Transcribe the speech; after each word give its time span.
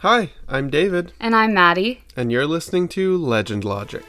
Hi, 0.00 0.30
I'm 0.48 0.70
David, 0.70 1.12
And 1.20 1.34
I'm 1.36 1.52
Maddie. 1.52 2.02
and 2.16 2.32
you're 2.32 2.46
listening 2.46 2.88
to 2.88 3.16
Legend 3.18 3.64
Logic. 3.64 4.04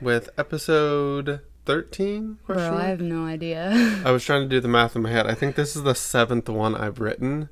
With 0.00 0.30
episode 0.38 1.40
13? 1.66 2.38
Bro, 2.46 2.76
I 2.76 2.84
have 2.84 3.00
no 3.00 3.26
idea. 3.26 3.70
I 4.04 4.10
was 4.10 4.24
trying 4.24 4.42
to 4.42 4.48
do 4.48 4.60
the 4.60 4.68
math 4.68 4.96
in 4.96 5.02
my 5.02 5.10
head. 5.10 5.26
I 5.26 5.34
think 5.34 5.56
this 5.56 5.76
is 5.76 5.82
the 5.82 5.94
seventh 5.94 6.48
one 6.48 6.74
I've 6.74 7.00
written, 7.00 7.48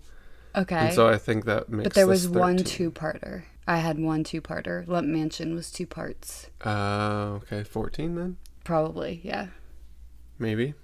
okay. 0.57 0.77
and 0.77 0.95
so 0.95 1.09
I 1.09 1.19
think 1.19 1.45
that 1.45 1.69
makes 1.69 1.85
but 1.85 1.95
there 1.95 2.07
was 2.07 2.29
one 2.29 2.57
two 2.59 2.91
parter. 2.91 3.45
I 3.67 3.77
had 3.79 3.99
one 3.99 4.25
two 4.25 4.41
parter. 4.41 4.87
Lemp 4.89 5.09
Mansion 5.09 5.55
was 5.55 5.71
two 5.71 5.87
parts. 5.87 6.49
Uh, 6.65 7.39
okay, 7.43 7.63
14 7.65 8.15
then? 8.15 8.37
Probably, 8.65 9.21
yeah. 9.23 9.49
Maybe. 10.39 10.75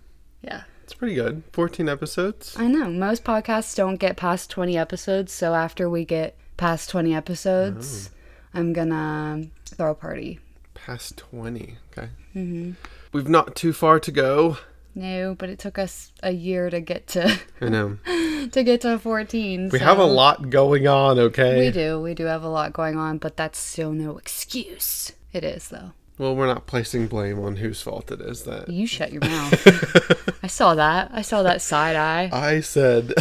Yeah. 0.42 0.64
It's 0.82 0.92
pretty 0.92 1.14
good. 1.14 1.44
14 1.52 1.88
episodes. 1.88 2.54
I 2.58 2.66
know. 2.66 2.90
Most 2.90 3.24
podcasts 3.24 3.74
don't 3.74 3.96
get 3.96 4.18
past 4.18 4.50
20 4.50 4.76
episodes, 4.76 5.32
so 5.32 5.54
after 5.54 5.88
we 5.88 6.04
get 6.04 6.36
past 6.58 6.90
20 6.90 7.14
episodes, 7.14 8.10
Oh. 8.12 8.58
I'm 8.58 8.72
gonna 8.74 9.44
throw 9.66 9.92
a 9.92 9.94
party. 9.94 10.40
Past 10.86 11.16
20. 11.16 11.78
Okay. 11.96 12.08
hmm 12.32 12.72
We've 13.12 13.28
not 13.28 13.54
too 13.56 13.72
far 13.72 14.00
to 14.00 14.12
go. 14.12 14.58
No, 14.94 15.34
but 15.34 15.48
it 15.48 15.58
took 15.58 15.78
us 15.78 16.12
a 16.22 16.30
year 16.32 16.70
to 16.70 16.80
get 16.80 17.06
to 17.08 17.40
I 17.60 17.68
know. 17.68 17.98
to 18.52 18.62
get 18.62 18.82
to 18.82 18.98
14. 18.98 19.70
We 19.72 19.78
have 19.80 19.98
a 19.98 20.04
lot 20.04 20.50
going 20.50 20.86
on, 20.86 21.18
okay? 21.18 21.58
We 21.66 21.70
do. 21.72 22.00
We 22.00 22.14
do 22.14 22.24
have 22.26 22.42
a 22.42 22.48
lot 22.48 22.72
going 22.72 22.96
on, 22.96 23.18
but 23.18 23.36
that's 23.36 23.58
still 23.58 23.92
no 23.92 24.18
excuse. 24.18 25.12
It 25.32 25.42
is 25.42 25.68
though. 25.68 25.92
Well, 26.16 26.36
we're 26.36 26.46
not 26.46 26.66
placing 26.68 27.08
blame 27.08 27.40
on 27.40 27.56
whose 27.56 27.82
fault 27.82 28.12
it 28.12 28.20
is 28.20 28.44
that. 28.44 28.68
You 28.68 28.86
shut 28.86 29.10
your 29.12 29.22
mouth. 29.22 30.38
I 30.44 30.46
saw 30.46 30.76
that. 30.76 31.10
I 31.12 31.22
saw 31.22 31.42
that 31.42 31.60
side 31.60 31.96
eye. 31.96 32.30
I 32.32 32.60
said 32.60 33.14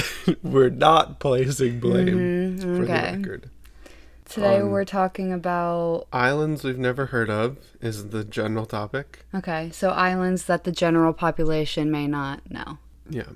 we're 0.44 0.70
not 0.70 1.20
placing 1.20 1.80
blame 1.80 2.60
for 2.60 2.68
Mm-hmm. 2.68 2.82
okay. 2.84 3.12
the 3.14 3.18
record. 3.18 3.50
Today 4.34 4.62
um, 4.62 4.72
we're 4.72 4.84
talking 4.84 5.32
about 5.32 6.08
Islands 6.12 6.64
we've 6.64 6.80
never 6.80 7.06
heard 7.06 7.30
of 7.30 7.60
is 7.82 8.10
the 8.10 8.24
general 8.24 8.66
topic. 8.66 9.28
okay, 9.32 9.70
so 9.72 9.92
islands 9.92 10.46
that 10.46 10.64
the 10.64 10.72
general 10.72 11.14
population 11.14 11.92
may 11.92 12.08
not 12.08 12.50
know. 12.50 12.80
Yeah. 13.08 13.30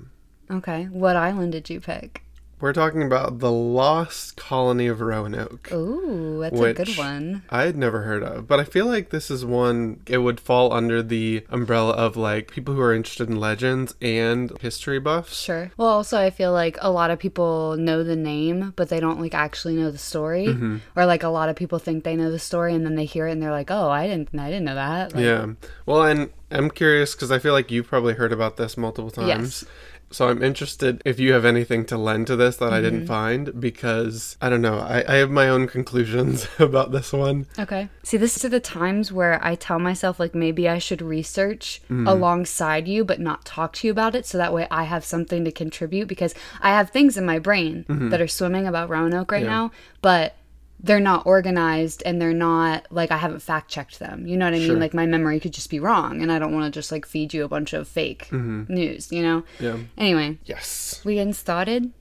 Okay, 0.50 0.86
what 0.86 1.14
island 1.14 1.52
did 1.52 1.70
you 1.70 1.80
pick? 1.80 2.24
We're 2.60 2.72
talking 2.72 3.02
about 3.02 3.38
the 3.38 3.52
lost 3.52 4.36
colony 4.36 4.88
of 4.88 5.00
Roanoke. 5.00 5.70
Ooh, 5.72 6.40
that's 6.40 6.60
a 6.60 6.74
good 6.74 6.98
one. 6.98 7.44
I 7.50 7.62
had 7.62 7.76
never 7.76 8.02
heard 8.02 8.22
of, 8.22 8.48
but 8.48 8.58
I 8.58 8.64
feel 8.64 8.86
like 8.86 9.10
this 9.10 9.30
is 9.30 9.44
one 9.44 10.00
it 10.06 10.18
would 10.18 10.40
fall 10.40 10.72
under 10.72 11.02
the 11.02 11.44
umbrella 11.50 11.92
of 11.92 12.16
like 12.16 12.50
people 12.50 12.74
who 12.74 12.80
are 12.80 12.94
interested 12.94 13.28
in 13.28 13.38
legends 13.38 13.94
and 14.02 14.56
history 14.60 14.98
buffs. 14.98 15.40
Sure. 15.40 15.70
Well, 15.76 15.88
also 15.88 16.18
I 16.18 16.30
feel 16.30 16.52
like 16.52 16.76
a 16.80 16.90
lot 16.90 17.10
of 17.10 17.18
people 17.18 17.76
know 17.76 18.02
the 18.02 18.16
name, 18.16 18.72
but 18.74 18.88
they 18.88 18.98
don't 18.98 19.20
like 19.20 19.34
actually 19.34 19.76
know 19.76 19.90
the 19.90 19.98
story. 19.98 20.46
Mm-hmm. 20.46 20.78
Or 20.96 21.06
like 21.06 21.22
a 21.22 21.28
lot 21.28 21.48
of 21.48 21.54
people 21.54 21.78
think 21.78 22.02
they 22.02 22.16
know 22.16 22.30
the 22.30 22.38
story, 22.38 22.74
and 22.74 22.84
then 22.84 22.96
they 22.96 23.04
hear 23.04 23.28
it 23.28 23.32
and 23.32 23.42
they're 23.42 23.52
like, 23.52 23.70
"Oh, 23.70 23.88
I 23.88 24.06
didn't, 24.08 24.36
I 24.38 24.50
didn't 24.50 24.64
know 24.64 24.74
that." 24.74 25.14
Like, 25.14 25.24
Yeah. 25.24 25.52
Well, 25.86 26.02
and 26.02 26.30
I'm 26.50 26.70
curious 26.70 27.14
because 27.14 27.30
I 27.30 27.38
feel 27.38 27.52
like 27.52 27.70
you've 27.70 27.86
probably 27.86 28.14
heard 28.14 28.32
about 28.32 28.56
this 28.56 28.76
multiple 28.76 29.10
times. 29.10 29.28
Yes. 29.28 29.64
So 30.10 30.28
I'm 30.28 30.42
interested 30.42 31.02
if 31.04 31.20
you 31.20 31.34
have 31.34 31.44
anything 31.44 31.84
to 31.86 31.98
lend 31.98 32.26
to 32.28 32.36
this 32.36 32.56
that 32.56 32.72
I 32.72 32.80
didn't 32.80 33.00
Mm-hmm. 33.00 33.06
find 33.06 33.60
because 33.60 34.36
I 34.40 34.48
don't 34.48 34.62
know. 34.62 34.78
I, 34.78 35.04
I 35.06 35.16
have 35.16 35.30
my 35.30 35.48
own 35.50 35.66
conclusions 35.68 36.48
about 36.58 36.92
this 36.92 37.12
one. 37.12 37.46
Okay. 37.58 37.88
See, 38.02 38.16
this 38.16 38.42
are 38.44 38.48
the 38.48 38.58
times 38.60 39.12
where 39.12 39.38
I 39.44 39.54
tell 39.54 39.78
myself, 39.78 40.18
like, 40.18 40.34
maybe 40.34 40.66
I 40.68 40.78
should 40.78 41.02
research 41.02 41.82
alongside 41.90 42.88
you, 42.88 43.04
but 43.04 43.20
not 43.20 43.44
talk 43.44 43.74
to 43.74 43.86
you 43.86 43.90
about 43.90 44.14
it. 44.14 44.24
So 44.26 44.38
that 44.38 44.52
way 44.52 44.66
I 44.70 44.84
have 44.84 45.04
something 45.04 45.44
to 45.44 45.52
contribute 45.52 46.08
because 46.08 46.34
I 46.62 46.70
have 46.70 46.90
things 46.90 47.16
in 47.16 47.26
my 47.26 47.38
brain 47.38 47.84
that 48.10 48.20
are 48.20 48.28
swimming 48.28 48.66
about 48.66 48.88
Roanoke 48.88 49.30
right 49.30 49.42
Yeah. 49.42 49.48
now, 49.50 49.70
but 50.00 50.34
they're 50.80 51.00
not 51.00 51.26
organized 51.26 52.02
and 52.06 52.20
they're 52.20 52.32
not, 52.32 52.86
like, 52.90 53.10
I 53.10 53.16
haven't 53.16 53.40
fact 53.40 53.70
checked 53.70 53.98
them. 53.98 54.26
You 54.26 54.36
know 54.36 54.44
what 54.46 54.54
I 54.54 54.60
Sure. 54.60 54.70
mean? 54.70 54.80
Like, 54.80 54.94
my 54.94 55.06
memory 55.06 55.40
could 55.40 55.52
just 55.52 55.70
be 55.70 55.80
wrong 55.80 56.22
and 56.22 56.30
I 56.30 56.38
don't 56.38 56.52
want 56.52 56.72
to 56.72 56.78
just, 56.78 56.92
like, 56.92 57.04
feed 57.04 57.34
you 57.34 57.44
a 57.44 57.48
bunch 57.48 57.72
of 57.72 57.88
fake 57.88 58.28
mm-hmm. 58.30 58.72
news, 58.72 59.10
you 59.10 59.22
know? 59.22 59.42
Yeah. 59.58 59.78
Anyway, 59.96 60.38
Yes. 60.44 61.00
we 61.04 61.14
getting 61.14 61.32
started? 61.32 61.92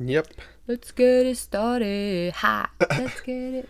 Yep. 0.00 0.28
Let's 0.66 0.90
get 0.90 1.26
it 1.26 1.38
started. 1.38 2.32
Ha! 2.34 2.70
Let's 2.90 3.20
get 3.20 3.54
it. 3.54 3.68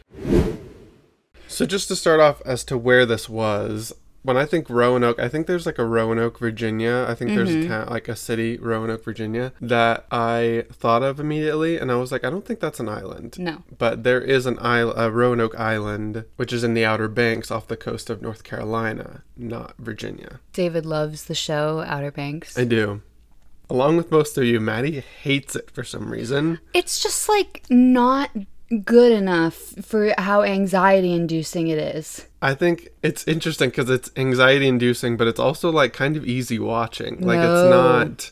So 1.47 1.65
just 1.65 1.89
to 1.89 1.97
start 1.97 2.21
off 2.21 2.43
as 2.45 2.65
to 2.65 2.77
where 2.77 3.07
this 3.07 3.29
was, 3.29 3.95
when 4.23 4.37
I 4.37 4.45
think 4.45 4.69
Roanoke, 4.69 5.19
I 5.19 5.29
think 5.29 5.47
there's 5.47 5.65
like 5.65 5.79
a 5.79 5.85
Roanoke, 5.85 6.39
Virginia. 6.39 7.07
I 7.09 7.15
think 7.15 7.31
there's 7.31 7.51
a 7.51 7.59
Mm-hmm. 7.59 7.69
town, 7.69 7.87
like 7.89 8.09
a 8.09 8.17
city, 8.17 8.59
Roanoke, 8.59 9.05
Virginia, 9.05 9.53
that 9.61 10.07
I 10.11 10.65
thought 10.73 11.03
of 11.03 11.19
immediately, 11.21 11.79
and 11.79 11.91
I 11.91 11.97
was 11.97 12.13
like, 12.13 12.25
I 12.25 12.31
don't 12.31 12.45
think 12.45 12.61
that's 12.61 12.81
an 12.81 12.89
island. 12.89 13.39
No. 13.39 13.63
But 13.79 14.03
there 14.05 14.21
is 14.21 14.45
an 14.47 14.59
isle, 14.61 14.91
a 14.93 15.11
Roanoke 15.11 15.59
Island, 15.59 16.25
which 16.37 16.53
is 16.53 16.63
in 16.65 16.75
the 16.75 16.85
Outer 16.85 17.09
Banks 17.09 17.51
off 17.51 17.69
the 17.69 17.77
coast 17.77 18.11
of 18.11 18.21
North 18.21 18.45
Carolina, 18.45 19.23
not 19.37 19.75
Virginia. 19.79 20.41
David 20.53 20.85
loves 20.85 21.25
the 21.25 21.35
show 21.35 21.85
Outer 21.87 22.11
Banks. 22.11 22.59
I 22.59 22.65
do. 22.65 23.03
Along 23.71 23.97
with 23.99 24.11
most 24.11 24.37
of 24.39 24.45
you, 24.45 24.61
Maddie 24.61 25.01
hates 25.23 25.55
it 25.55 25.71
for 25.71 25.85
some 25.85 26.11
reason. 26.11 26.59
it's 26.75 27.03
just 27.03 27.29
like 27.29 27.65
not 27.71 28.31
good 28.85 29.13
enough 29.13 29.55
for 29.83 30.13
how 30.19 30.43
anxiety 30.43 31.13
inducing 31.13 31.69
it 31.69 31.79
is. 31.79 32.27
I 32.41 32.55
think 32.55 32.89
it's 33.03 33.27
interesting 33.27 33.71
because 33.71 33.91
it's 33.91 34.11
anxiety 34.17 34.69
inducing, 34.69 35.17
but 35.17 35.27
it's 35.27 35.41
also 35.41 35.71
like 35.71 35.93
kind 35.93 36.17
of 36.17 36.25
easy 36.25 36.59
watching. 36.59 37.21
Like 37.21 37.41
it's 37.41 37.71
not. 37.71 38.31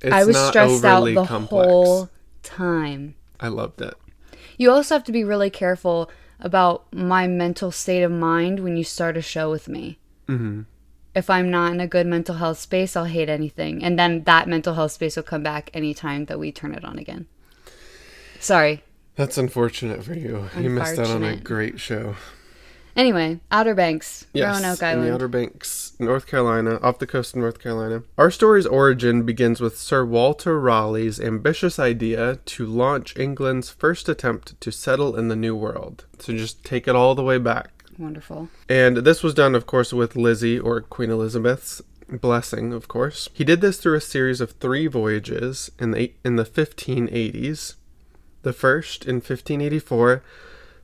It's 0.00 0.14
I 0.14 0.24
was 0.24 0.34
not 0.34 0.48
stressed 0.48 0.84
out 0.84 1.04
the 1.04 1.24
complex. 1.24 1.66
whole 1.66 2.10
time. 2.42 3.14
I 3.38 3.48
loved 3.48 3.80
it. 3.82 3.94
You 4.56 4.70
also 4.70 4.94
have 4.94 5.04
to 5.04 5.12
be 5.12 5.24
really 5.24 5.50
careful 5.50 6.10
about 6.40 6.90
my 6.92 7.26
mental 7.26 7.70
state 7.70 8.02
of 8.02 8.10
mind 8.12 8.60
when 8.60 8.76
you 8.76 8.84
start 8.84 9.16
a 9.16 9.22
show 9.22 9.50
with 9.50 9.68
me. 9.68 9.98
hmm 10.26 10.62
If 11.14 11.28
I'm 11.28 11.50
not 11.50 11.72
in 11.72 11.80
a 11.80 11.86
good 11.86 12.06
mental 12.06 12.36
health 12.36 12.58
space, 12.58 12.96
I'll 12.96 13.04
hate 13.04 13.28
anything. 13.28 13.82
And 13.84 13.98
then 13.98 14.24
that 14.24 14.48
mental 14.48 14.74
health 14.74 14.92
space 14.92 15.16
will 15.16 15.22
come 15.22 15.42
back 15.42 15.70
anytime 15.74 16.26
that 16.26 16.38
we 16.38 16.52
turn 16.52 16.74
it 16.74 16.84
on 16.84 16.98
again. 16.98 17.26
Sorry. 18.40 18.82
That's 19.14 19.38
unfortunate 19.38 20.04
for 20.04 20.14
you. 20.14 20.48
You 20.58 20.68
missed 20.70 20.98
out 20.98 21.08
on 21.08 21.24
a 21.24 21.36
great 21.36 21.80
show. 21.80 22.16
Anyway, 22.96 23.38
Outer 23.52 23.74
Banks, 23.74 24.26
Yes, 24.32 24.54
Roanoke 24.62 24.82
Island. 24.82 25.06
the 25.06 25.14
Outer 25.14 25.28
Banks, 25.28 25.92
North 25.98 26.26
Carolina, 26.26 26.78
off 26.82 26.98
the 26.98 27.06
coast 27.06 27.34
of 27.34 27.40
North 27.40 27.60
Carolina. 27.60 28.02
Our 28.16 28.30
story's 28.30 28.64
origin 28.66 29.24
begins 29.24 29.60
with 29.60 29.76
Sir 29.78 30.04
Walter 30.04 30.58
Raleigh's 30.58 31.20
ambitious 31.20 31.78
idea 31.78 32.36
to 32.46 32.64
launch 32.66 33.14
England's 33.18 33.68
first 33.68 34.08
attempt 34.08 34.58
to 34.62 34.72
settle 34.72 35.14
in 35.14 35.28
the 35.28 35.36
New 35.36 35.54
World. 35.54 36.06
So 36.18 36.32
just 36.32 36.64
take 36.64 36.88
it 36.88 36.96
all 36.96 37.14
the 37.14 37.22
way 37.22 37.36
back. 37.36 37.84
Wonderful. 37.98 38.48
And 38.68 38.98
this 38.98 39.22
was 39.22 39.34
done, 39.34 39.54
of 39.54 39.66
course, 39.66 39.92
with 39.92 40.16
Lizzie, 40.16 40.58
or 40.58 40.80
Queen 40.80 41.10
Elizabeth's 41.10 41.82
blessing, 42.08 42.72
of 42.72 42.88
course. 42.88 43.28
He 43.34 43.44
did 43.44 43.60
this 43.60 43.78
through 43.78 43.96
a 43.96 44.00
series 44.00 44.40
of 44.40 44.52
three 44.52 44.86
voyages 44.86 45.70
in 45.78 45.90
the, 45.90 46.12
in 46.24 46.36
the 46.36 46.44
1580s. 46.44 47.74
The 48.42 48.52
first, 48.52 49.04
in 49.04 49.16
1584, 49.16 50.22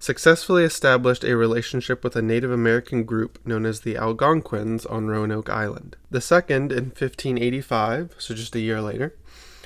successfully 0.02 0.64
established 0.64 1.22
a 1.22 1.36
relationship 1.36 2.02
with 2.02 2.16
a 2.16 2.22
Native 2.22 2.50
American 2.50 3.04
group 3.04 3.38
known 3.46 3.64
as 3.64 3.80
the 3.80 3.96
Algonquins 3.96 4.84
on 4.84 5.06
Roanoke 5.06 5.48
Island. 5.48 5.96
The 6.10 6.20
second, 6.20 6.72
in 6.72 6.86
1585, 6.86 8.16
so 8.18 8.34
just 8.34 8.56
a 8.56 8.60
year 8.60 8.80
later, 8.82 9.14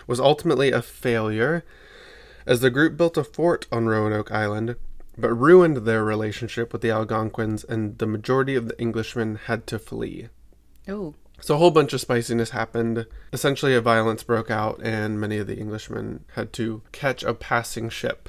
was 0.07 0.21
ultimately 0.21 0.73
a 0.73 0.83
failure 0.83 1.65
as 2.45 2.61
the 2.61 2.71
group 2.71 2.97
built 2.97 3.17
a 3.17 3.25
fort 3.25 3.67
on 3.73 3.87
Roanoke 3.87 4.31
Island 4.31 4.77
but 5.19 5.33
ruined 5.33 5.79
their 5.79 6.05
relationship 6.05 6.73
with 6.73 6.83
the 6.83 6.91
Algonquins 6.91 7.65
and 7.65 7.97
the 7.97 8.07
majority 8.07 8.55
of 8.55 8.69
the 8.69 8.79
Englishmen 8.79 9.37
had 9.47 9.67
to 9.69 9.79
flee. 9.79 10.29
Oh, 10.87 11.15
So 11.41 11.55
a 11.55 11.59
whole 11.59 11.71
bunch 11.71 11.95
of 11.95 12.03
spiciness 12.03 12.51
happened. 12.51 13.07
Essentially, 13.33 13.75
a 13.75 13.81
violence 13.81 14.23
broke 14.23 14.51
out, 14.51 14.81
and 14.83 15.19
many 15.19 15.39
of 15.39 15.47
the 15.47 15.59
Englishmen 15.59 16.25
had 16.35 16.53
to 16.55 16.83
catch 16.93 17.23
a 17.23 17.33
passing 17.33 17.89
ship 17.89 18.29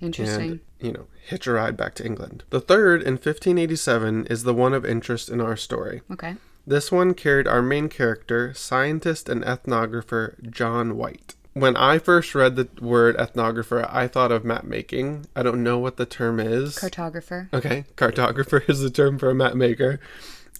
interesting. 0.00 0.50
and, 0.50 0.60
you 0.80 0.92
know, 0.92 1.06
hitch 1.26 1.46
a 1.46 1.52
ride 1.52 1.76
back 1.76 1.94
to 1.94 2.04
England. 2.06 2.44
The 2.50 2.60
third, 2.60 3.02
in 3.02 3.14
1587, 3.14 4.26
is 4.26 4.44
the 4.44 4.54
one 4.54 4.74
of 4.74 4.84
interest 4.84 5.28
in 5.28 5.40
our 5.40 5.56
story. 5.56 6.02
okay. 6.10 6.36
This 6.66 6.92
one 6.92 7.14
carried 7.14 7.48
our 7.48 7.62
main 7.62 7.88
character, 7.88 8.52
scientist 8.52 9.30
and 9.30 9.42
ethnographer 9.42 10.50
John 10.50 10.98
White. 10.98 11.34
When 11.54 11.76
I 11.76 11.98
first 11.98 12.34
read 12.34 12.56
the 12.56 12.68
word 12.78 13.16
ethnographer, 13.16 13.88
I 13.90 14.06
thought 14.06 14.30
of 14.30 14.44
map 14.44 14.64
making. 14.64 15.26
I 15.34 15.42
don't 15.42 15.62
know 15.62 15.78
what 15.78 15.96
the 15.96 16.04
term 16.04 16.38
is. 16.38 16.76
Cartographer. 16.76 17.48
Okay, 17.54 17.84
cartographer 17.96 18.62
is 18.68 18.80
the 18.80 18.90
term 18.90 19.18
for 19.18 19.30
a 19.30 19.34
map 19.34 19.54
maker. 19.54 19.98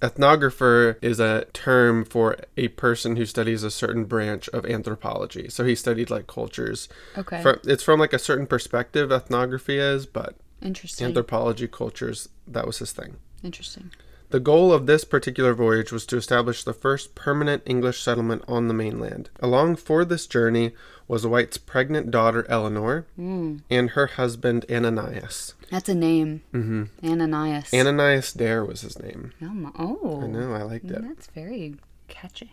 Ethnographer 0.01 0.97
is 1.03 1.19
a 1.19 1.47
term 1.53 2.05
for 2.05 2.37
a 2.57 2.69
person 2.69 3.17
who 3.17 3.27
studies 3.27 3.63
a 3.63 3.71
certain 3.71 4.05
branch 4.05 4.49
of 4.51 4.65
anthropology. 4.67 5.49
So 5.49 5.65
he 5.65 5.75
studied 5.75 6.11
like 6.11 6.27
cultures. 6.27 6.89
Okay. 7.17 7.43
It's 7.65 7.83
from 7.83 7.99
like 7.99 8.13
a 8.13 8.19
certain 8.19 8.47
perspective, 8.47 9.11
ethnography 9.11 9.79
is, 9.79 10.07
but 10.07 10.37
Interesting. 10.63 11.07
anthropology, 11.07 11.69
cultures, 11.69 12.29
that 12.47 12.67
was 12.67 12.79
his 12.79 12.93
thing. 12.93 13.17
Interesting. 13.43 13.91
The 14.31 14.41
goal 14.41 14.73
of 14.73 14.85
this 14.87 15.05
particular 15.05 15.55
voyage 15.55 15.91
was 15.91 16.05
to 16.07 16.17
establish 16.19 16.63
the 16.63 16.75
first 16.75 17.15
permanent 17.15 17.63
English 17.65 18.03
settlement 18.03 18.43
on 18.47 18.69
the 18.69 18.75
mainland. 18.75 19.31
Along 19.41 19.75
for 19.75 20.05
this 20.05 20.27
journey 20.27 20.73
was 21.07 21.27
White's 21.27 21.57
pregnant 21.57 22.11
daughter 22.11 22.45
Eleanor 22.51 23.07
Hmm. 23.17 23.59
and 23.71 23.91
her 23.91 24.07
husband 24.07 24.67
Ananias. 24.71 25.55
That's 25.71 25.89
a 25.89 25.95
name. 25.95 26.43
hmm 26.53 26.85
Ananias. 27.03 27.73
Ananias 27.73 28.33
Dare 28.35 28.65
was 28.65 28.83
his 28.83 28.99
name. 28.99 29.33
oh, 29.41 29.47
my- 29.47 29.71
oh. 29.79 30.21
I 30.23 30.27
know, 30.27 30.53
I 30.53 30.63
liked 30.63 30.91
it. 30.91 31.01
That's 31.03 31.29
very 31.29 31.77
catchy. 32.09 32.53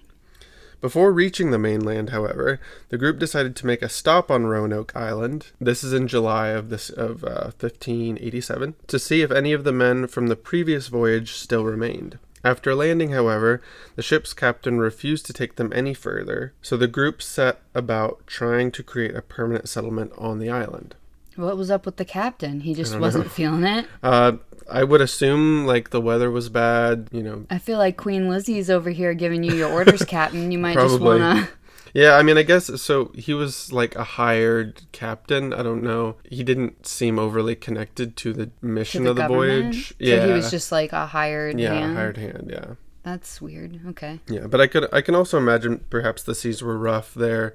Before 0.86 1.12
reaching 1.12 1.50
the 1.50 1.58
mainland, 1.58 2.12
however, 2.12 2.60
the 2.90 2.98
group 3.00 3.18
decided 3.18 3.56
to 3.56 3.66
make 3.66 3.82
a 3.82 3.90
stop 3.90 4.30
on 4.30 4.46
Roanoke 4.46 4.96
Island. 4.96 5.48
This 5.60 5.84
is 5.84 5.94
in 5.94 6.08
July 6.08 6.50
of 6.50 6.70
this 6.70 6.92
of 6.92 7.24
uh, 7.24 7.50
1587 7.60 8.76
to 8.86 9.00
see 9.00 9.24
if 9.24 9.32
any 9.32 9.52
of 9.52 9.64
the 9.64 9.72
men 9.72 10.06
from 10.06 10.28
the 10.28 10.36
previous 10.36 10.88
voyage 10.90 11.32
still 11.32 11.66
remained. 11.66 12.20
After 12.44 12.76
landing, 12.76 13.10
however, 13.10 13.64
the 13.96 14.04
ship's 14.04 14.36
captain 14.36 14.78
refused 14.78 15.26
to 15.26 15.34
take 15.34 15.56
them 15.56 15.74
any 15.74 15.96
further, 15.96 16.54
so 16.62 16.78
the 16.78 16.88
group 16.88 17.20
set 17.20 17.62
about 17.74 18.22
trying 18.28 18.70
to 18.74 18.84
create 18.84 19.16
a 19.16 19.24
permanent 19.24 19.68
settlement 19.68 20.12
on 20.20 20.38
the 20.38 20.52
island. 20.52 20.94
What 21.36 21.58
was 21.58 21.70
up 21.72 21.86
with 21.86 21.98
the 21.98 22.06
captain? 22.06 22.62
He 22.62 22.74
just 22.74 22.98
wasn't 22.98 23.26
know. 23.26 23.30
feeling 23.30 23.64
it. 23.64 23.86
Uh, 24.04 24.34
I 24.70 24.84
would 24.84 25.02
assume 25.02 25.66
like 25.68 25.92
the 25.92 26.02
weather 26.02 26.32
was 26.32 26.50
bad, 26.50 27.10
you 27.12 27.22
know. 27.22 27.46
I 27.50 27.60
feel 27.60 27.78
like 27.78 27.98
Queen 27.98 28.28
Lizzie's 28.28 28.70
over 28.70 28.90
here 28.90 29.14
giving 29.14 29.44
you 29.44 29.54
your 29.54 29.72
orders, 29.72 30.04
Captain. 30.08 30.52
You 30.52 30.58
might 30.58 30.74
just 30.74 31.00
wanna. 31.00 31.48
Yeah, 31.94 32.16
I 32.16 32.24
mean, 32.24 32.38
I 32.38 32.44
guess 32.44 32.82
so. 32.82 33.12
He 33.16 33.34
was 33.34 33.72
like 33.72 33.96
a 33.96 34.04
hired 34.04 34.82
captain. 34.92 35.54
I 35.54 35.64
don't 35.64 35.82
know. 35.84 36.16
He 36.30 36.44
didn't 36.44 36.86
seem 36.86 37.18
overly 37.18 37.56
connected 37.56 38.18
to 38.18 38.34
the 38.34 38.48
to 38.48 38.52
mission 38.62 39.04
the 39.06 39.12
of 39.12 39.16
the 39.16 39.22
government. 39.28 39.76
voyage. 39.76 39.90
So 39.90 39.96
yeah, 40.00 40.26
he 40.26 40.34
was 40.34 40.52
just 40.52 40.72
like 40.72 40.92
a 40.92 41.06
hired 41.06 41.60
yeah, 41.60 41.70
man. 41.70 41.96
hired 41.96 42.18
hand. 42.18 42.50
Yeah, 42.52 42.74
That's 43.04 43.40
weird. 43.42 43.80
Okay. 43.90 44.20
yeah. 44.28 44.48
But 44.48 44.60
I 44.62 44.68
could, 44.68 44.94
I 44.94 45.02
can 45.02 45.16
also 45.16 45.38
imagine 45.38 45.86
perhaps 45.90 46.22
the 46.24 46.36
seas 46.36 46.62
were 46.62 46.78
rough 46.78 47.14
there, 47.14 47.54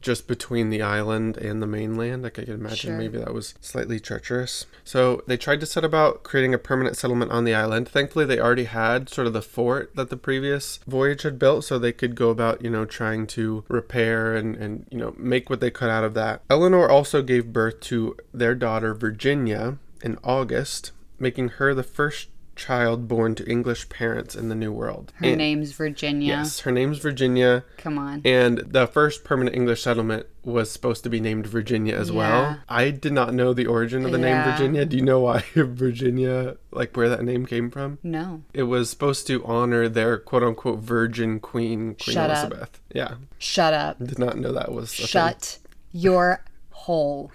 just 0.00 0.28
between 0.28 0.70
the 0.70 0.80
island 0.82 1.36
and 1.36 1.60
the 1.60 1.66
mainland. 1.66 2.22
Like 2.22 2.38
I 2.38 2.44
could 2.44 2.54
imagine 2.54 2.90
Sure. 2.90 2.98
maybe 2.98 3.18
that 3.18 3.34
was 3.34 3.54
slightly 3.60 3.98
treacherous. 3.98 4.66
So 4.84 5.22
they 5.26 5.36
tried 5.36 5.60
to 5.60 5.66
set 5.66 5.84
about 5.84 6.22
creating 6.22 6.54
a 6.54 6.58
permanent 6.58 6.96
settlement 6.96 7.32
on 7.32 7.44
the 7.44 7.54
island. 7.54 7.88
Thankfully, 7.88 8.24
they 8.24 8.38
already 8.38 8.64
had 8.64 9.08
sort 9.08 9.26
of 9.26 9.32
the 9.32 9.42
fort 9.42 9.90
that 9.96 10.08
the 10.10 10.16
previous 10.16 10.78
voyage 10.86 11.22
had 11.22 11.38
built, 11.38 11.64
so 11.64 11.78
they 11.78 11.92
could 11.92 12.14
go 12.14 12.30
about, 12.30 12.62
you 12.62 12.70
know, 12.70 12.84
trying 12.84 13.26
to 13.28 13.64
repair 13.68 14.34
and 14.36 14.56
and 14.56 14.86
you 14.90 14.98
know 14.98 15.14
make 15.18 15.50
what 15.50 15.60
they 15.60 15.70
could 15.70 15.90
out 15.90 16.04
of 16.04 16.14
that. 16.14 16.42
Eleanor 16.48 16.88
also 16.88 17.22
gave 17.22 17.52
birth 17.52 17.80
to 17.80 18.16
their 18.32 18.54
daughter 18.54 18.94
Virginia 18.94 19.78
in 20.02 20.16
August, 20.22 20.92
making 21.18 21.48
her 21.50 21.74
the 21.74 21.82
first 21.82 22.28
child 22.58 23.08
born 23.08 23.34
to 23.36 23.48
English 23.50 23.88
parents 23.88 24.34
in 24.34 24.50
the 24.50 24.54
New 24.54 24.72
World. 24.72 25.12
Her 25.16 25.26
And- 25.28 25.38
name's 25.38 25.72
Virginia. 25.72 26.28
Yes, 26.38 26.60
her 26.60 26.70
name's 26.70 26.98
Virginia. 26.98 27.64
Come 27.78 27.96
on. 27.98 28.20
And 28.26 28.58
the 28.58 28.86
first 28.86 29.24
permanent 29.24 29.56
English 29.56 29.82
settlement 29.82 30.26
was 30.44 30.70
supposed 30.70 31.04
to 31.04 31.10
be 31.10 31.20
named 31.20 31.46
Virginia 31.46 31.94
as 31.94 32.10
Yeah. 32.10 32.16
well. 32.16 32.58
I 32.68 32.90
did 32.90 33.12
not 33.12 33.32
know 33.32 33.52
the 33.54 33.66
origin 33.66 34.04
of 34.04 34.12
the 34.12 34.18
name 34.18 34.42
Virginia. 34.42 34.84
Do 34.84 34.96
you 34.96 35.02
know 35.02 35.20
why 35.20 35.44
Virginia, 35.54 36.56
like 36.70 36.96
where 36.96 37.08
that 37.08 37.22
name 37.24 37.46
came 37.46 37.70
from? 37.70 37.98
No. 38.02 38.42
It 38.52 38.64
was 38.64 38.90
supposed 38.90 39.26
to 39.28 39.44
honor 39.44 39.88
their 39.88 40.18
quote 40.18 40.42
unquote 40.42 40.80
virgin 40.80 41.40
queen, 41.40 41.94
Queen 41.94 42.14
Shut 42.14 42.30
up. 42.30 42.46
Elizabeth. 42.50 42.80
Yeah. 42.94 43.14
Shut 43.38 43.72
up. 43.72 43.98
Did 43.98 44.18
not 44.18 44.36
know 44.38 44.52
that 44.52 44.72
was 44.72 44.92
a 44.92 44.96
thing. 44.96 45.06
Shut 45.06 45.58
your 45.92 46.44
hole. 46.70 47.30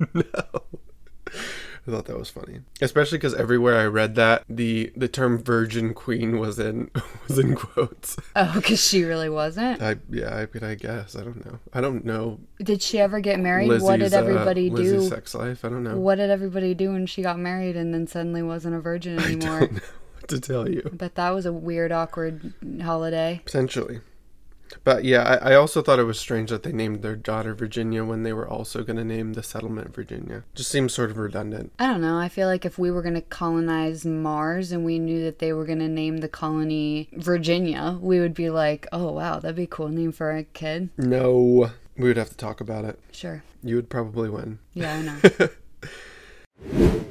I 1.86 1.90
thought 1.90 2.06
that 2.06 2.18
was 2.18 2.30
funny, 2.30 2.60
especially 2.80 3.18
because 3.18 3.34
everywhere 3.34 3.76
I 3.78 3.84
read 3.84 4.14
that 4.14 4.44
the 4.48 4.90
the 4.96 5.08
term 5.08 5.42
"virgin 5.42 5.92
queen" 5.92 6.38
was 6.38 6.58
in 6.58 6.90
was 7.28 7.38
in 7.38 7.54
quotes. 7.56 8.16
Oh, 8.34 8.52
because 8.54 8.82
she 8.82 9.04
really 9.04 9.28
wasn't. 9.28 9.82
I 9.82 9.96
yeah, 10.10 10.34
I 10.34 10.48
mean, 10.52 10.64
I 10.64 10.76
guess 10.76 11.14
I 11.14 11.22
don't 11.22 11.44
know. 11.44 11.58
I 11.74 11.80
don't 11.82 12.04
know. 12.04 12.40
Did 12.58 12.80
she 12.80 12.98
ever 12.98 13.20
get 13.20 13.38
married? 13.38 13.68
Lizzie's, 13.68 13.82
what 13.84 14.00
did 14.00 14.14
uh, 14.14 14.18
everybody 14.18 14.70
Lizzie's 14.70 15.02
do? 15.02 15.08
sex 15.08 15.34
life. 15.34 15.64
I 15.64 15.68
don't 15.68 15.82
know. 15.82 15.98
What 15.98 16.14
did 16.16 16.30
everybody 16.30 16.72
do 16.74 16.92
when 16.92 17.06
she 17.06 17.20
got 17.22 17.38
married 17.38 17.76
and 17.76 17.92
then 17.92 18.06
suddenly 18.06 18.42
wasn't 18.42 18.76
a 18.76 18.80
virgin 18.80 19.18
I 19.20 19.24
anymore? 19.26 19.60
don't 19.60 19.72
know 19.74 19.80
what 20.14 20.28
to 20.28 20.40
tell 20.40 20.68
you. 20.68 20.88
But 20.92 21.16
that 21.16 21.30
was 21.30 21.44
a 21.44 21.52
weird, 21.52 21.92
awkward 21.92 22.54
holiday. 22.82 23.42
Potentially. 23.44 24.00
But 24.82 25.04
yeah, 25.04 25.38
I, 25.42 25.52
I 25.52 25.54
also 25.54 25.82
thought 25.82 25.98
it 25.98 26.04
was 26.04 26.18
strange 26.18 26.50
that 26.50 26.62
they 26.62 26.72
named 26.72 27.02
their 27.02 27.16
daughter 27.16 27.54
Virginia 27.54 28.04
when 28.04 28.22
they 28.22 28.32
were 28.32 28.48
also 28.48 28.82
going 28.82 28.96
to 28.96 29.04
name 29.04 29.32
the 29.32 29.42
settlement 29.42 29.94
Virginia. 29.94 30.44
Just 30.54 30.70
seems 30.70 30.92
sort 30.92 31.10
of 31.10 31.18
redundant. 31.18 31.72
I 31.78 31.86
don't 31.86 32.00
know. 32.00 32.18
I 32.18 32.28
feel 32.28 32.48
like 32.48 32.64
if 32.64 32.78
we 32.78 32.90
were 32.90 33.02
going 33.02 33.14
to 33.14 33.20
colonize 33.20 34.04
Mars 34.04 34.72
and 34.72 34.84
we 34.84 34.98
knew 34.98 35.22
that 35.24 35.38
they 35.38 35.52
were 35.52 35.64
going 35.64 35.78
to 35.78 35.88
name 35.88 36.18
the 36.18 36.28
colony 36.28 37.08
Virginia, 37.12 37.98
we 38.00 38.20
would 38.20 38.34
be 38.34 38.50
like, 38.50 38.86
oh, 38.92 39.12
wow, 39.12 39.38
that'd 39.38 39.56
be 39.56 39.64
a 39.64 39.68
cool 39.68 39.88
name 39.88 40.12
for 40.12 40.34
a 40.36 40.44
kid. 40.44 40.90
No, 40.96 41.70
we 41.96 42.08
would 42.08 42.16
have 42.16 42.30
to 42.30 42.36
talk 42.36 42.60
about 42.60 42.84
it. 42.84 42.98
Sure. 43.12 43.42
You 43.62 43.76
would 43.76 43.88
probably 43.88 44.28
win. 44.28 44.58
Yeah, 44.74 44.94
I 44.94 45.02
know. 45.02 47.00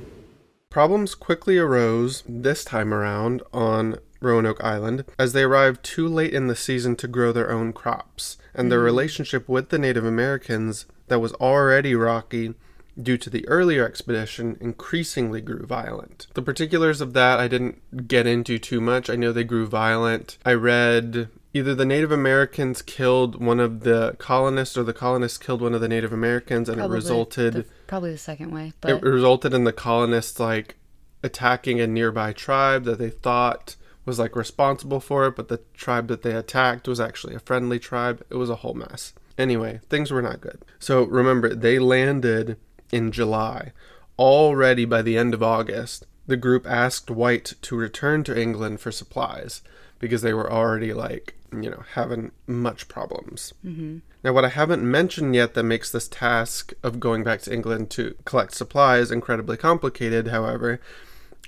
Problems 0.70 1.14
quickly 1.14 1.58
arose 1.60 2.24
this 2.28 2.66
time 2.66 2.94
around 2.94 3.44
on 3.54 3.98
Roanoke 4.24 4.64
Island 4.64 5.06
as 5.20 5.34
they 5.34 5.44
arrived 5.44 5.84
too 5.84 6.08
late 6.08 6.34
in 6.34 6.48
the 6.48 6.56
season 6.56 6.96
to 6.98 7.08
grow 7.08 7.32
their 7.32 7.52
own 7.52 7.74
crops, 7.74 8.38
and 8.54 8.72
their 8.72 8.80
mm. 8.80 8.86
relationship 8.86 9.48
with 9.48 9.70
the 9.70 9.80
Native 9.80 10.06
Americans 10.06 10.86
that 11.08 11.20
was 11.20 11.34
already 11.34 11.96
rocky 11.96 12.54
due 13.02 13.18
to 13.18 13.30
the 13.30 13.48
earlier 13.48 13.86
expedition 13.86 14.58
increasingly 14.62 15.42
grew 15.42 15.66
violent. 15.66 16.28
The 16.34 16.42
particulars 16.42 17.02
of 17.02 17.14
that 17.14 17.40
I 17.40 17.48
didn't 17.48 18.08
get 18.08 18.28
into 18.28 18.60
too 18.60 18.80
much. 18.80 19.10
I 19.10 19.16
know 19.16 19.32
they 19.32 19.44
grew 19.44 19.66
violent. 19.66 20.38
I 20.46 20.54
read 20.54 21.30
either 21.54 21.76
the 21.76 21.86
Native 21.86 22.12
Americans 22.12 22.82
killed 22.82 23.44
one 23.44 23.60
of 23.60 23.82
the 23.82 24.16
colonists 24.20 24.78
or 24.78 24.84
the 24.84 24.94
colonists 24.94 25.38
killed 25.38 25.62
one 25.62 25.74
of 25.74 25.82
the 25.82 25.88
Native 25.88 26.14
Americans 26.14 26.70
and 26.70 26.78
Probably 26.78 26.96
it 26.96 27.02
resulted 27.02 27.54
the, 27.54 27.66
probably 27.88 28.12
the 28.12 28.18
second 28.18 28.52
way. 28.52 28.74
it 28.86 29.02
resulted 29.02 29.54
in 29.54 29.64
the 29.64 29.74
colonists 29.74 30.40
like 30.40 30.76
attacking 31.24 31.80
a 31.80 31.88
nearby 31.88 32.34
tribe 32.34 32.84
that 32.84 33.00
they 33.00 33.10
thought 33.10 33.76
was 34.06 34.20
like 34.20 34.36
responsible 34.36 35.00
for 35.00 35.28
it, 35.28 35.36
but 35.36 35.48
the 35.48 35.62
tribe 35.74 36.08
that 36.08 36.22
they 36.22 36.34
attacked 36.34 36.88
was 36.88 37.00
actually 37.00 37.36
a 37.36 37.40
friendly 37.40 37.80
tribe. 37.80 38.24
It 38.30 38.36
was 38.36 38.50
a 38.50 38.58
whole 38.58 38.74
mess. 38.74 39.14
Anyway, 39.38 39.80
things 39.90 40.12
were 40.12 40.22
not 40.22 40.42
good. 40.42 40.64
So 40.80 41.04
remember, 41.04 41.56
they 41.56 41.80
landed 41.80 42.58
in 42.92 43.12
July. 43.12 43.72
Already 44.20 44.86
by 44.86 45.02
the 45.02 45.18
end 45.18 45.34
of 45.34 45.42
August, 45.42 46.06
the 46.28 46.38
group 46.38 46.68
asked 46.68 47.10
White 47.10 47.54
to 47.64 47.76
return 47.76 48.24
to 48.26 48.40
England 48.40 48.80
for 48.80 48.92
supplies 48.92 49.62
because 50.00 50.22
they 50.22 50.34
were 50.34 50.52
already 50.52 50.94
like, 50.94 51.36
you 51.52 51.70
know, 51.70 51.84
having 51.94 52.32
much 52.46 52.88
problems. 52.88 53.54
Mm-hmm. 53.66 54.00
Now, 54.24 54.34
what 54.34 54.46
I 54.46 54.50
haven't 54.50 54.90
mentioned 54.90 55.36
yet 55.36 55.54
that 55.54 55.64
makes 55.64 55.92
this 55.92 56.08
task 56.08 56.74
of 56.82 57.00
going 57.00 57.24
back 57.24 57.42
to 57.42 57.54
England 57.54 57.90
to 57.92 58.16
collect 58.24 58.54
supplies 58.54 59.12
incredibly 59.12 59.58
complicated, 59.58 60.28
however, 60.28 60.80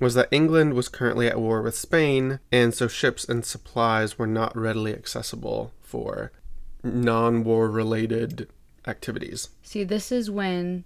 was 0.01 0.13
that 0.15 0.27
England 0.31 0.73
was 0.73 0.89
currently 0.89 1.27
at 1.27 1.39
war 1.39 1.61
with 1.61 1.77
Spain, 1.77 2.39
and 2.51 2.73
so 2.73 2.87
ships 2.87 3.25
and 3.25 3.45
supplies 3.45 4.19
were 4.19 4.27
not 4.27 4.55
readily 4.55 4.93
accessible 4.93 5.71
for 5.81 6.31
non 6.83 7.43
war 7.43 7.69
related 7.69 8.49
activities. 8.87 9.49
see, 9.63 9.83
this 9.83 10.11
is 10.11 10.29
when 10.29 10.83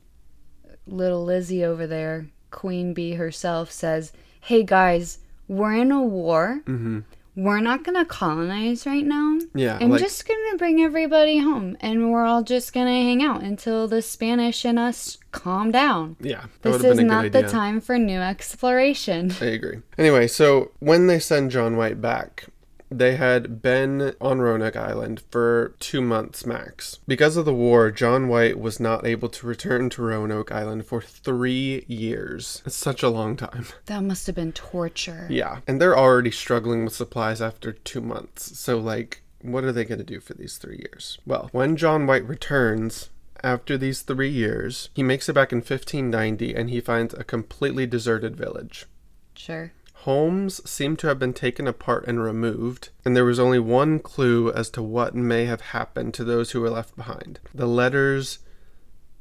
little 0.88 1.24
Lizzie 1.24 1.64
over 1.64 1.86
there, 1.88 2.28
Queen 2.52 2.94
Bee 2.94 3.14
herself, 3.14 3.72
says, 3.72 4.12
Hey 4.42 4.64
guys, 4.64 5.20
we're 5.48 5.74
in 5.74 5.92
a 5.92 6.02
war. 6.02 6.62
Mm-hmm. 6.66 7.00
We're 7.44 7.60
not 7.62 7.84
going 7.84 7.96
to 7.96 8.06
colonize 8.06 8.86
right 8.86 9.06
now. 9.06 9.40
Yeah, 9.54 9.78
I'm 9.80 9.90
like, 9.90 10.02
just 10.02 10.28
going 10.28 10.40
to 10.52 10.58
bring 10.58 10.82
everybody 10.82 11.38
home 11.40 11.78
and 11.80 12.12
we're 12.12 12.26
all 12.26 12.44
just 12.44 12.74
going 12.74 12.88
to 12.88 12.92
hang 12.92 13.24
out 13.24 13.42
until 13.42 13.88
the 13.88 14.02
Spanish 14.02 14.66
and 14.66 14.78
us 14.78 15.18
calm 15.32 15.72
down. 15.72 16.18
yeah, 16.20 16.46
This 16.62 16.84
is 16.84 17.00
not 17.00 17.32
the 17.32 17.44
time 17.44 17.82
for 17.82 17.98
new 17.98 18.20
exploration. 18.20 19.34
I 19.42 19.46
agree. 19.46 19.80
Anyway, 19.98 20.28
so 20.28 20.72
when 20.80 21.08
they 21.08 21.20
send 21.20 21.52
John 21.52 21.78
White 21.78 22.02
back, 22.02 22.46
they 22.92 23.16
had 23.16 23.62
been 23.62 24.16
on 24.20 24.40
Roanoke 24.40 24.76
Island 24.76 25.22
for 25.30 25.76
two 25.80 26.02
months 26.02 26.46
max. 26.46 27.00
Because 27.08 27.38
of 27.38 27.46
the 27.46 27.54
war, 27.54 27.92
John 27.92 28.28
White 28.28 28.60
was 28.60 28.80
not 28.80 29.06
able 29.06 29.30
to 29.30 29.48
return 29.48 29.90
to 29.92 30.02
Roanoke 30.02 30.52
Island 30.52 30.86
for 30.86 31.02
three 31.02 31.86
years. 31.88 32.62
It's 32.66 32.76
such 32.76 33.04
a 33.04 33.10
long 33.10 33.36
time. 33.36 33.66
That 33.86 34.04
must 34.04 34.28
have 34.28 34.36
been 34.36 34.54
torture. 34.54 35.28
Yeah. 35.30 35.60
And 35.68 35.82
they're 35.82 35.98
already 35.98 36.32
struggling 36.32 36.84
with 36.84 36.94
supplies 36.94 37.42
after 37.42 37.72
two 37.72 38.02
months. 38.02 38.58
So, 38.60 38.78
like, 38.78 39.22
what 39.42 39.64
are 39.64 39.72
they 39.72 39.86
going 39.86 40.00
to 40.00 40.04
do 40.04 40.20
for 40.20 40.34
these 40.34 40.58
three 40.58 40.78
years? 40.78 41.18
Well, 41.26 41.50
when 41.52 41.76
John 41.78 42.08
White 42.08 42.28
returns, 42.28 43.10
after 43.44 43.78
these 43.78 44.02
three 44.02 44.30
years, 44.30 44.90
he 44.94 45.04
makes 45.04 45.30
it 45.30 45.34
back 45.34 45.52
in 45.52 45.60
1590 45.60 46.56
and 46.56 46.70
he 46.70 46.82
finds 46.82 47.14
a 47.14 47.24
completely 47.24 47.86
deserted 47.86 48.36
village. 48.36 48.86
Sure. 49.34 49.72
Homes 50.04 50.62
seem 50.70 50.96
to 50.98 51.08
have 51.08 51.20
been 51.20 51.34
taken 51.34 51.68
apart 51.68 52.06
and 52.08 52.24
removed, 52.24 52.90
and 53.04 53.18
there 53.18 53.26
was 53.26 53.38
only 53.38 53.60
one 53.60 54.00
clue 54.00 54.50
as 54.50 54.70
to 54.70 54.82
what 54.82 55.14
may 55.14 55.44
have 55.44 55.60
happened 55.60 56.14
to 56.14 56.24
those 56.24 56.52
who 56.52 56.62
were 56.62 56.70
left 56.70 56.96
behind. 56.96 57.42
The 57.54 57.68
letters 57.68 58.40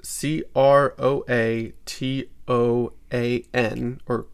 C 0.03 0.45
R 0.55 0.95
O 0.97 1.25
A 1.29 1.73
T 1.85 2.31
O 2.47 2.93
A 3.13 3.45
N, 3.53 4.01
or 4.07 4.27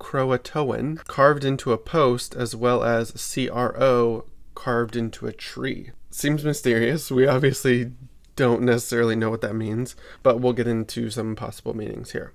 Croatoan, 0.00 1.04
carved 1.06 1.44
into 1.44 1.72
a 1.72 1.78
post, 1.78 2.34
as 2.34 2.56
well 2.56 2.82
as 2.82 3.20
C 3.20 3.48
R 3.48 3.80
O 3.80 4.24
carved 4.56 4.96
into 4.96 5.28
a 5.28 5.32
tree. 5.32 5.92
Seems 6.10 6.44
mysterious. 6.44 7.12
We 7.12 7.28
obviously 7.28 7.92
don't 8.34 8.62
necessarily 8.62 9.14
know 9.14 9.30
what 9.30 9.40
that 9.42 9.54
means, 9.54 9.94
but 10.24 10.40
we'll 10.40 10.52
get 10.52 10.66
into 10.66 11.10
some 11.10 11.36
possible 11.36 11.74
meanings 11.74 12.10
here. 12.10 12.32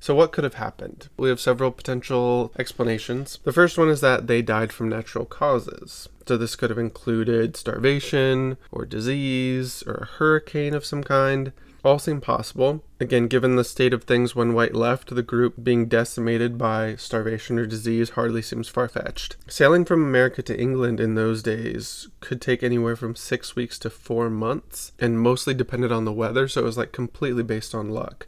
So, 0.00 0.14
what 0.14 0.32
could 0.32 0.44
have 0.44 0.54
happened? 0.54 1.08
We 1.18 1.28
have 1.28 1.40
several 1.40 1.70
potential 1.70 2.52
explanations. 2.58 3.38
The 3.44 3.52
first 3.52 3.76
one 3.76 3.90
is 3.90 4.00
that 4.00 4.26
they 4.28 4.40
died 4.40 4.72
from 4.72 4.88
natural 4.88 5.26
causes. 5.26 6.08
So, 6.26 6.38
this 6.38 6.56
could 6.56 6.70
have 6.70 6.78
included 6.78 7.54
starvation, 7.54 8.56
or 8.72 8.86
disease, 8.86 9.84
or 9.86 9.94
a 9.94 10.06
hurricane 10.06 10.72
of 10.72 10.86
some 10.86 11.04
kind. 11.04 11.52
All 11.84 11.98
seem 11.98 12.20
possible. 12.20 12.82
Again, 12.98 13.26
given 13.26 13.56
the 13.56 13.64
state 13.64 13.92
of 13.92 14.04
things 14.04 14.34
when 14.34 14.54
White 14.54 14.74
left, 14.74 15.14
the 15.14 15.22
group 15.22 15.62
being 15.62 15.86
decimated 15.86 16.56
by 16.56 16.96
starvation 16.96 17.58
or 17.58 17.66
disease 17.66 18.10
hardly 18.10 18.42
seems 18.42 18.68
far 18.68 18.88
fetched. 18.88 19.36
Sailing 19.48 19.84
from 19.84 20.02
America 20.02 20.42
to 20.42 20.58
England 20.58 21.00
in 21.00 21.14
those 21.14 21.42
days 21.42 22.08
could 22.20 22.40
take 22.40 22.62
anywhere 22.62 22.96
from 22.96 23.16
six 23.16 23.56
weeks 23.56 23.78
to 23.80 23.90
four 23.90 24.28
months, 24.28 24.92
and 24.98 25.20
mostly 25.20 25.54
depended 25.54 25.92
on 25.92 26.04
the 26.04 26.12
weather, 26.12 26.48
so 26.48 26.62
it 26.62 26.64
was 26.64 26.78
like 26.78 26.92
completely 26.92 27.42
based 27.42 27.74
on 27.74 27.90
luck. 27.90 28.26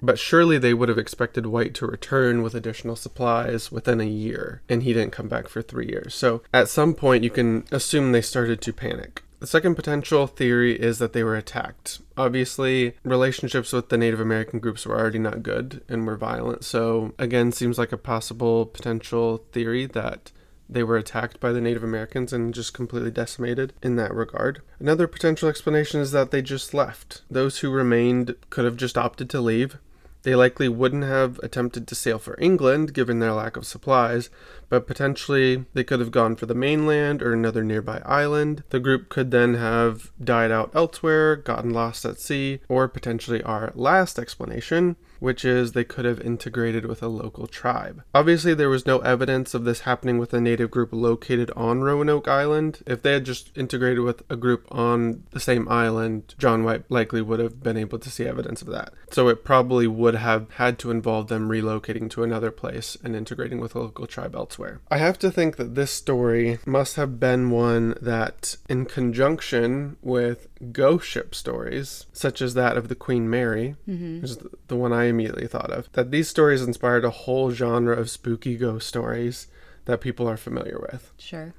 But 0.00 0.18
surely 0.18 0.58
they 0.58 0.74
would 0.74 0.88
have 0.88 0.98
expected 0.98 1.46
White 1.46 1.74
to 1.74 1.86
return 1.86 2.42
with 2.42 2.54
additional 2.54 2.96
supplies 2.96 3.72
within 3.72 4.00
a 4.00 4.04
year, 4.04 4.62
and 4.68 4.82
he 4.82 4.92
didn't 4.92 5.12
come 5.12 5.28
back 5.28 5.48
for 5.48 5.62
three 5.62 5.88
years. 5.88 6.14
So 6.14 6.42
at 6.52 6.68
some 6.68 6.94
point, 6.94 7.24
you 7.24 7.30
can 7.30 7.64
assume 7.72 8.12
they 8.12 8.22
started 8.22 8.60
to 8.62 8.72
panic. 8.72 9.22
The 9.40 9.46
second 9.46 9.76
potential 9.76 10.26
theory 10.26 10.78
is 10.78 10.98
that 10.98 11.12
they 11.12 11.22
were 11.22 11.36
attacked. 11.36 12.00
Obviously, 12.16 12.96
relationships 13.04 13.72
with 13.72 13.88
the 13.88 13.96
Native 13.96 14.18
American 14.18 14.58
groups 14.58 14.84
were 14.84 14.98
already 14.98 15.20
not 15.20 15.44
good 15.44 15.82
and 15.88 16.04
were 16.04 16.16
violent, 16.16 16.64
so 16.64 17.14
again, 17.20 17.52
seems 17.52 17.78
like 17.78 17.92
a 17.92 17.96
possible 17.96 18.66
potential 18.66 19.44
theory 19.52 19.86
that 19.86 20.32
they 20.68 20.82
were 20.82 20.96
attacked 20.96 21.40
by 21.40 21.52
the 21.52 21.60
Native 21.60 21.84
Americans 21.84 22.32
and 22.32 22.52
just 22.52 22.74
completely 22.74 23.10
decimated 23.10 23.72
in 23.80 23.96
that 23.96 24.12
regard. 24.12 24.60
Another 24.80 25.06
potential 25.06 25.48
explanation 25.48 26.00
is 26.00 26.10
that 26.10 26.30
they 26.30 26.42
just 26.42 26.74
left. 26.74 27.22
Those 27.30 27.60
who 27.60 27.70
remained 27.70 28.34
could 28.50 28.64
have 28.64 28.76
just 28.76 28.98
opted 28.98 29.30
to 29.30 29.40
leave, 29.40 29.78
they 30.22 30.34
likely 30.34 30.68
wouldn't 30.68 31.04
have 31.04 31.38
attempted 31.42 31.86
to 31.86 31.94
sail 31.94 32.18
for 32.18 32.38
England 32.40 32.92
given 32.92 33.18
their 33.18 33.32
lack 33.32 33.56
of 33.56 33.66
supplies, 33.66 34.30
but 34.68 34.86
potentially 34.86 35.64
they 35.74 35.84
could 35.84 36.00
have 36.00 36.10
gone 36.10 36.36
for 36.36 36.46
the 36.46 36.54
mainland 36.54 37.22
or 37.22 37.32
another 37.32 37.62
nearby 37.62 38.02
island. 38.04 38.62
The 38.70 38.80
group 38.80 39.08
could 39.08 39.30
then 39.30 39.54
have 39.54 40.12
died 40.22 40.50
out 40.50 40.70
elsewhere, 40.74 41.36
gotten 41.36 41.70
lost 41.70 42.04
at 42.04 42.20
sea, 42.20 42.60
or 42.68 42.88
potentially 42.88 43.42
our 43.42 43.72
last 43.74 44.18
explanation, 44.18 44.96
which 45.18 45.44
is 45.44 45.72
they 45.72 45.84
could 45.84 46.04
have 46.04 46.20
integrated 46.20 46.86
with 46.86 47.02
a 47.02 47.08
local 47.08 47.46
tribe. 47.46 48.02
Obviously, 48.14 48.54
there 48.54 48.68
was 48.68 48.86
no 48.86 48.98
evidence 49.00 49.54
of 49.54 49.64
this 49.64 49.80
happening 49.80 50.18
with 50.18 50.32
a 50.32 50.40
native 50.40 50.70
group 50.70 50.90
located 50.92 51.50
on 51.56 51.80
Roanoke 51.80 52.28
Island. 52.28 52.80
If 52.86 53.02
they 53.02 53.12
had 53.12 53.24
just 53.24 53.56
integrated 53.56 54.00
with 54.00 54.22
a 54.30 54.36
group 54.36 54.66
on 54.70 55.24
the 55.30 55.40
same 55.40 55.68
island, 55.68 56.34
John 56.38 56.64
White 56.64 56.84
likely 56.88 57.22
would 57.22 57.40
have 57.40 57.62
been 57.62 57.76
able 57.76 57.98
to 57.98 58.10
see 58.10 58.26
evidence 58.26 58.62
of 58.62 58.68
that. 58.68 58.92
So 59.10 59.28
it 59.28 59.44
probably 59.44 59.86
would 59.86 60.14
have 60.16 60.50
had 60.52 60.78
to 60.80 60.90
involve 60.90 61.28
them 61.28 61.48
relocating 61.48 62.10
to 62.10 62.22
another 62.22 62.50
place 62.50 62.96
and 63.02 63.16
integrating 63.16 63.60
with 63.60 63.74
a 63.74 63.80
local 63.80 64.06
tribe 64.06 64.34
elsewhere. 64.34 64.80
I 64.90 64.98
have 64.98 65.18
to 65.20 65.30
think 65.30 65.56
that 65.56 65.74
this 65.74 65.90
story 65.90 66.58
must 66.66 66.96
have 66.96 67.18
been 67.18 67.50
one 67.50 67.94
that, 68.00 68.56
in 68.68 68.86
conjunction 68.86 69.96
with 70.02 70.48
ghost 70.72 71.06
ship 71.06 71.34
stories, 71.34 72.06
such 72.12 72.42
as 72.42 72.54
that 72.54 72.76
of 72.76 72.88
the 72.88 72.94
Queen 72.94 73.28
Mary, 73.28 73.76
mm-hmm. 73.88 74.20
which 74.20 74.30
is 74.32 74.38
the 74.68 74.76
one 74.76 74.92
I 74.92 75.04
immediately 75.04 75.46
thought 75.46 75.70
of, 75.70 75.90
that 75.92 76.10
these 76.10 76.28
stories 76.28 76.62
inspired 76.62 77.04
a 77.04 77.10
whole 77.10 77.50
genre 77.50 77.96
of 77.96 78.10
spooky 78.10 78.56
ghost 78.56 78.88
stories 78.88 79.48
that 79.84 80.00
people 80.00 80.28
are 80.28 80.36
familiar 80.36 80.78
with. 80.78 81.12
Sure. 81.18 81.54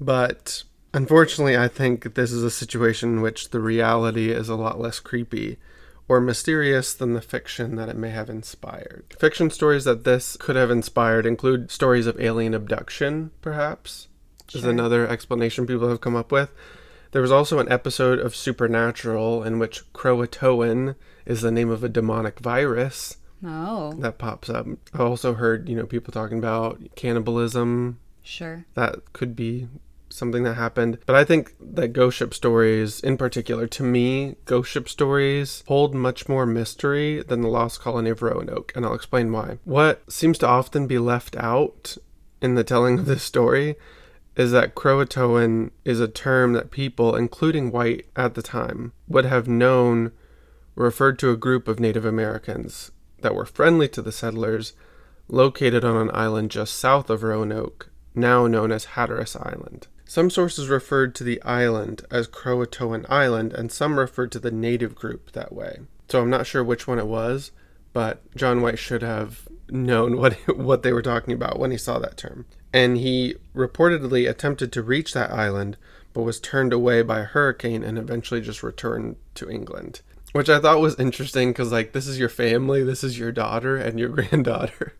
But 0.00 0.64
unfortunately, 0.94 1.56
I 1.56 1.68
think 1.68 2.14
this 2.14 2.32
is 2.32 2.42
a 2.42 2.50
situation 2.50 3.14
in 3.14 3.20
which 3.20 3.50
the 3.50 3.60
reality 3.60 4.30
is 4.30 4.48
a 4.48 4.56
lot 4.56 4.80
less 4.80 5.00
creepy 5.00 5.58
or 6.08 6.20
mysterious 6.20 6.94
than 6.94 7.14
the 7.14 7.20
fiction 7.20 7.76
that 7.76 7.88
it 7.88 7.96
may 7.96 8.10
have 8.10 8.30
inspired. 8.30 9.04
Fiction 9.18 9.50
stories 9.50 9.84
that 9.84 10.04
this 10.04 10.36
could 10.36 10.56
have 10.56 10.70
inspired 10.70 11.26
include 11.26 11.70
stories 11.70 12.06
of 12.06 12.20
alien 12.20 12.54
abduction, 12.54 13.32
perhaps, 13.40 14.08
sure. 14.48 14.60
is 14.60 14.64
another 14.64 15.06
explanation 15.08 15.66
people 15.66 15.88
have 15.88 16.00
come 16.00 16.14
up 16.14 16.30
with. 16.30 16.50
There 17.16 17.22
was 17.22 17.32
also 17.32 17.60
an 17.60 17.72
episode 17.72 18.18
of 18.18 18.36
Supernatural 18.36 19.42
in 19.42 19.58
which 19.58 19.90
Croatoan 19.94 20.96
is 21.24 21.40
the 21.40 21.50
name 21.50 21.70
of 21.70 21.82
a 21.82 21.88
demonic 21.88 22.40
virus. 22.40 23.16
Oh. 23.42 23.94
That 23.94 24.18
pops 24.18 24.50
up. 24.50 24.66
I 24.92 24.98
also 24.98 25.32
heard, 25.32 25.66
you 25.66 25.76
know, 25.76 25.86
people 25.86 26.12
talking 26.12 26.36
about 26.36 26.78
cannibalism. 26.94 28.00
Sure. 28.22 28.66
That 28.74 29.14
could 29.14 29.34
be 29.34 29.66
something 30.10 30.42
that 30.42 30.56
happened. 30.56 30.98
But 31.06 31.16
I 31.16 31.24
think 31.24 31.54
that 31.58 31.94
ghost 31.94 32.18
ship 32.18 32.34
stories, 32.34 33.00
in 33.00 33.16
particular, 33.16 33.66
to 33.66 33.82
me, 33.82 34.36
ghost 34.44 34.70
ship 34.70 34.86
stories 34.86 35.64
hold 35.68 35.94
much 35.94 36.28
more 36.28 36.44
mystery 36.44 37.22
than 37.22 37.40
the 37.40 37.48
lost 37.48 37.80
colony 37.80 38.10
of 38.10 38.20
Roanoke, 38.20 38.74
and 38.76 38.84
I'll 38.84 38.92
explain 38.92 39.32
why. 39.32 39.56
What 39.64 40.12
seems 40.12 40.36
to 40.40 40.46
often 40.46 40.86
be 40.86 40.98
left 40.98 41.34
out 41.36 41.96
in 42.42 42.56
the 42.56 42.64
telling 42.64 42.98
of 42.98 43.06
this 43.06 43.22
story 43.22 43.76
is 44.36 44.52
that 44.52 44.74
Croatoan 44.74 45.70
is 45.84 45.98
a 45.98 46.08
term 46.08 46.52
that 46.52 46.70
people, 46.70 47.16
including 47.16 47.72
white 47.72 48.06
at 48.14 48.34
the 48.34 48.42
time, 48.42 48.92
would 49.08 49.24
have 49.24 49.48
known 49.48 50.12
referred 50.74 51.18
to 51.18 51.30
a 51.30 51.36
group 51.36 51.66
of 51.66 51.80
Native 51.80 52.04
Americans 52.04 52.92
that 53.22 53.34
were 53.34 53.46
friendly 53.46 53.88
to 53.88 54.02
the 54.02 54.12
settlers 54.12 54.74
located 55.28 55.84
on 55.84 55.96
an 55.96 56.10
island 56.14 56.50
just 56.50 56.74
south 56.74 57.08
of 57.08 57.22
Roanoke, 57.22 57.90
now 58.14 58.46
known 58.46 58.70
as 58.70 58.84
Hatteras 58.84 59.34
Island. 59.36 59.88
Some 60.04 60.30
sources 60.30 60.68
referred 60.68 61.14
to 61.16 61.24
the 61.24 61.42
island 61.42 62.04
as 62.10 62.28
Croatoan 62.28 63.06
Island, 63.08 63.52
and 63.52 63.72
some 63.72 63.98
referred 63.98 64.30
to 64.32 64.38
the 64.38 64.52
native 64.52 64.94
group 64.94 65.32
that 65.32 65.52
way. 65.52 65.80
So 66.08 66.20
I'm 66.20 66.30
not 66.30 66.46
sure 66.46 66.62
which 66.62 66.86
one 66.86 67.00
it 67.00 67.08
was, 67.08 67.50
but 67.96 68.20
John 68.36 68.60
White 68.60 68.78
should 68.78 69.00
have 69.00 69.48
known 69.70 70.18
what 70.18 70.34
what 70.56 70.82
they 70.82 70.92
were 70.92 71.00
talking 71.00 71.32
about 71.32 71.58
when 71.58 71.70
he 71.70 71.78
saw 71.78 71.98
that 71.98 72.18
term 72.18 72.44
and 72.74 72.98
he 72.98 73.36
reportedly 73.54 74.28
attempted 74.28 74.70
to 74.70 74.82
reach 74.82 75.14
that 75.14 75.32
island 75.32 75.78
but 76.16 76.22
was 76.22 76.40
turned 76.40 76.72
away 76.72 77.02
by 77.02 77.20
a 77.20 77.24
hurricane 77.24 77.82
and 77.82 77.98
eventually 77.98 78.40
just 78.40 78.62
returned 78.62 79.16
to 79.34 79.50
England. 79.50 80.00
Which 80.32 80.48
I 80.48 80.58
thought 80.58 80.80
was 80.80 80.98
interesting 80.98 81.50
because, 81.50 81.70
like, 81.70 81.92
this 81.92 82.06
is 82.06 82.18
your 82.18 82.30
family, 82.30 82.82
this 82.82 83.04
is 83.04 83.18
your 83.18 83.32
daughter 83.32 83.76
and 83.76 83.98
your 84.00 84.08
granddaughter 84.16 84.94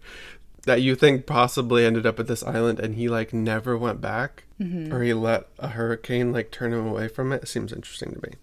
that 0.65 0.83
you 0.83 0.95
think 0.95 1.25
possibly 1.25 1.87
ended 1.87 2.05
up 2.05 2.21
at 2.21 2.27
this 2.27 2.43
island 2.43 2.79
and 2.79 2.97
he, 2.97 3.09
like, 3.09 3.33
never 3.33 3.79
went 3.79 4.03
back 4.03 4.45
mm-hmm. 4.61 4.93
or 4.93 5.03
he 5.03 5.15
let 5.15 5.49
a 5.59 5.69
hurricane, 5.69 6.33
like, 6.33 6.51
turn 6.51 6.75
him 6.75 6.87
away 6.87 7.09
from 7.09 7.33
it. 7.33 7.43
it 7.43 7.49
seems 7.49 7.73
interesting 7.73 8.13
to 8.13 8.21
me. 8.29 8.35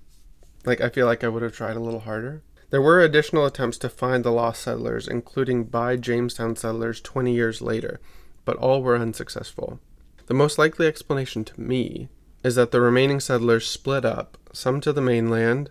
Like, 0.65 0.81
I 0.81 0.89
feel 0.89 1.05
like 1.05 1.24
I 1.24 1.27
would 1.27 1.43
have 1.43 1.55
tried 1.55 1.75
a 1.75 1.79
little 1.79 2.00
harder. 2.00 2.41
There 2.73 2.81
were 2.81 3.01
additional 3.01 3.45
attempts 3.45 3.77
to 3.77 3.87
find 3.87 4.25
the 4.25 4.31
lost 4.31 4.63
settlers, 4.63 5.07
including 5.07 5.65
by 5.65 5.95
Jamestown 5.95 6.55
settlers 6.55 7.01
20 7.01 7.31
years 7.31 7.61
later, 7.61 7.99
but 8.45 8.57
all 8.57 8.81
were 8.81 8.95
unsuccessful. 8.95 9.79
The 10.25 10.33
most 10.33 10.57
likely 10.57 10.87
explanation 10.87 11.45
to 11.45 11.61
me 11.61 12.09
is 12.43 12.55
that 12.55 12.71
the 12.71 12.81
remaining 12.81 13.19
settlers 13.19 13.67
split 13.67 14.03
up, 14.03 14.39
some 14.53 14.81
to 14.81 14.91
the 14.91 15.01
mainland, 15.01 15.69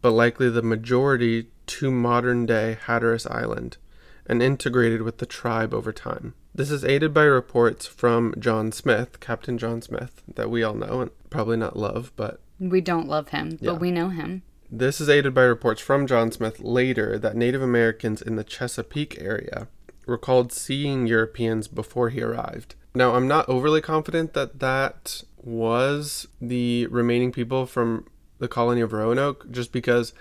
but 0.00 0.12
likely 0.12 0.48
the 0.48 0.62
majority 0.62 1.48
to 1.66 1.90
modern 1.90 2.46
day 2.46 2.78
Hatteras 2.80 3.26
Island, 3.26 3.78
and 4.24 4.40
integrated 4.40 5.02
with 5.02 5.18
the 5.18 5.26
tribe 5.26 5.74
over 5.74 5.92
time. 5.92 6.34
This 6.54 6.70
is 6.70 6.84
aided 6.84 7.12
by 7.12 7.24
reports 7.24 7.88
from 7.88 8.32
John 8.38 8.70
Smith, 8.70 9.18
Captain 9.18 9.58
John 9.58 9.82
Smith, 9.82 10.22
that 10.32 10.48
we 10.48 10.62
all 10.62 10.74
know 10.74 11.00
and 11.00 11.10
probably 11.28 11.56
not 11.56 11.76
love, 11.76 12.12
but. 12.14 12.40
We 12.60 12.80
don't 12.80 13.08
love 13.08 13.30
him, 13.30 13.58
yeah. 13.60 13.72
but 13.72 13.80
we 13.80 13.90
know 13.90 14.10
him. 14.10 14.44
This 14.70 15.00
is 15.00 15.08
aided 15.08 15.32
by 15.32 15.42
reports 15.42 15.80
from 15.80 16.06
John 16.06 16.32
Smith 16.32 16.60
later 16.60 17.18
that 17.18 17.36
Native 17.36 17.62
Americans 17.62 18.20
in 18.20 18.36
the 18.36 18.44
Chesapeake 18.44 19.20
area 19.20 19.68
recalled 20.06 20.52
seeing 20.52 21.06
Europeans 21.06 21.68
before 21.68 22.10
he 22.10 22.20
arrived. 22.20 22.74
Now, 22.94 23.14
I'm 23.14 23.28
not 23.28 23.48
overly 23.48 23.80
confident 23.80 24.32
that 24.32 24.58
that 24.60 25.22
was 25.36 26.26
the 26.40 26.86
remaining 26.86 27.30
people 27.30 27.66
from 27.66 28.06
the 28.38 28.48
colony 28.48 28.80
of 28.80 28.92
Roanoke, 28.92 29.50
just 29.50 29.70
because 29.70 30.12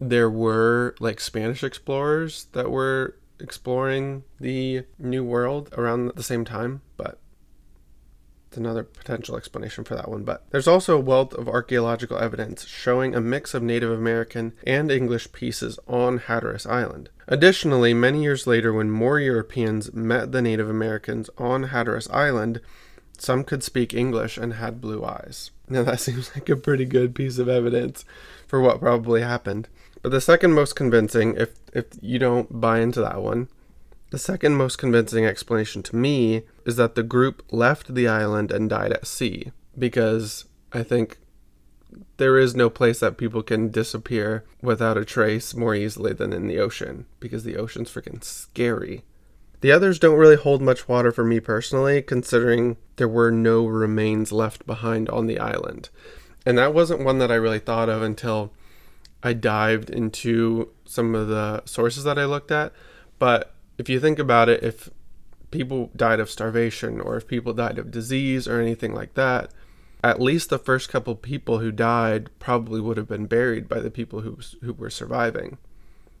there 0.00 0.30
were 0.30 0.94
like 1.00 1.20
Spanish 1.20 1.64
explorers 1.64 2.46
that 2.52 2.70
were 2.70 3.16
exploring 3.40 4.24
the 4.38 4.84
New 4.98 5.24
World 5.24 5.70
around 5.76 6.12
the 6.14 6.22
same 6.22 6.44
time. 6.44 6.82
Another 8.56 8.82
potential 8.82 9.36
explanation 9.36 9.84
for 9.84 9.94
that 9.94 10.08
one. 10.08 10.24
But 10.24 10.44
there's 10.50 10.68
also 10.68 10.96
a 10.96 11.00
wealth 11.00 11.34
of 11.34 11.48
archaeological 11.48 12.18
evidence 12.18 12.66
showing 12.66 13.14
a 13.14 13.20
mix 13.20 13.54
of 13.54 13.62
Native 13.62 13.90
American 13.90 14.52
and 14.66 14.90
English 14.90 15.32
pieces 15.32 15.78
on 15.86 16.18
Hatteras 16.18 16.66
Island. 16.66 17.10
Additionally, 17.28 17.94
many 17.94 18.22
years 18.22 18.46
later, 18.46 18.72
when 18.72 18.90
more 18.90 19.18
Europeans 19.18 19.92
met 19.92 20.32
the 20.32 20.42
Native 20.42 20.68
Americans 20.68 21.30
on 21.38 21.64
Hatteras 21.64 22.08
Island, 22.10 22.60
some 23.18 23.44
could 23.44 23.62
speak 23.62 23.94
English 23.94 24.36
and 24.36 24.54
had 24.54 24.80
blue 24.80 25.04
eyes. 25.04 25.50
Now, 25.68 25.82
that 25.84 26.00
seems 26.06 26.34
like 26.34 26.48
a 26.48 26.56
pretty 26.56 26.84
good 26.84 27.14
piece 27.14 27.38
of 27.38 27.48
evidence 27.48 28.04
for 28.46 28.60
what 28.60 28.80
probably 28.80 29.22
happened. 29.22 29.68
But 30.02 30.10
the 30.10 30.20
second 30.20 30.52
most 30.52 30.74
convincing, 30.74 31.36
if, 31.36 31.50
if 31.72 31.86
you 32.00 32.18
don't 32.18 32.60
buy 32.60 32.80
into 32.80 33.00
that 33.00 33.22
one, 33.22 33.48
the 34.10 34.18
second 34.18 34.56
most 34.56 34.76
convincing 34.76 35.24
explanation 35.24 35.82
to 35.84 35.96
me 35.96 36.42
is 36.66 36.76
that 36.76 36.94
the 36.94 37.02
group 37.02 37.42
left 37.50 37.94
the 37.94 38.08
island 38.08 38.50
and 38.50 38.70
died 38.70 38.92
at 38.92 39.06
sea, 39.06 39.52
because 39.78 40.46
I 40.72 40.82
think 40.82 41.18
there 42.16 42.38
is 42.38 42.54
no 42.54 42.70
place 42.70 43.00
that 43.00 43.18
people 43.18 43.42
can 43.42 43.70
disappear 43.70 44.44
without 44.62 44.96
a 44.96 45.04
trace 45.04 45.54
more 45.54 45.74
easily 45.74 46.12
than 46.12 46.32
in 46.32 46.46
the 46.46 46.58
ocean, 46.58 47.06
because 47.20 47.44
the 47.44 47.56
ocean's 47.56 47.90
freaking 47.90 48.22
scary. 48.24 49.04
The 49.60 49.72
others 49.72 49.98
don't 49.98 50.18
really 50.18 50.36
hold 50.36 50.60
much 50.60 50.88
water 50.88 51.12
for 51.12 51.24
me 51.24 51.38
personally, 51.38 52.02
considering 52.02 52.76
there 52.96 53.08
were 53.08 53.30
no 53.30 53.64
remains 53.66 54.32
left 54.32 54.66
behind 54.66 55.08
on 55.08 55.26
the 55.26 55.38
island. 55.38 55.88
And 56.44 56.58
that 56.58 56.74
wasn't 56.74 57.04
one 57.04 57.18
that 57.18 57.30
I 57.30 57.36
really 57.36 57.60
thought 57.60 57.88
of 57.88 58.02
until 58.02 58.52
I 59.22 59.34
dived 59.34 59.88
into 59.88 60.72
some 60.84 61.14
of 61.14 61.28
the 61.28 61.64
sources 61.64 62.02
that 62.04 62.18
I 62.18 62.24
looked 62.24 62.50
at. 62.50 62.72
But 63.20 63.54
if 63.78 63.88
you 63.88 64.00
think 64.00 64.18
about 64.18 64.48
it, 64.48 64.64
if 64.64 64.90
people 65.52 65.90
died 65.94 66.18
of 66.18 66.30
starvation 66.30 67.00
or 67.00 67.16
if 67.16 67.28
people 67.28 67.52
died 67.52 67.78
of 67.78 67.90
disease 67.92 68.48
or 68.48 68.60
anything 68.60 68.92
like 68.92 69.14
that, 69.14 69.50
at 70.02 70.20
least 70.20 70.50
the 70.50 70.58
first 70.58 70.88
couple 70.88 71.14
people 71.14 71.60
who 71.60 71.70
died 71.70 72.28
probably 72.40 72.80
would 72.80 72.96
have 72.96 73.06
been 73.06 73.26
buried 73.26 73.68
by 73.68 73.78
the 73.78 73.90
people 73.90 74.22
who 74.22 74.38
who 74.62 74.72
were 74.72 74.90
surviving. 74.90 75.58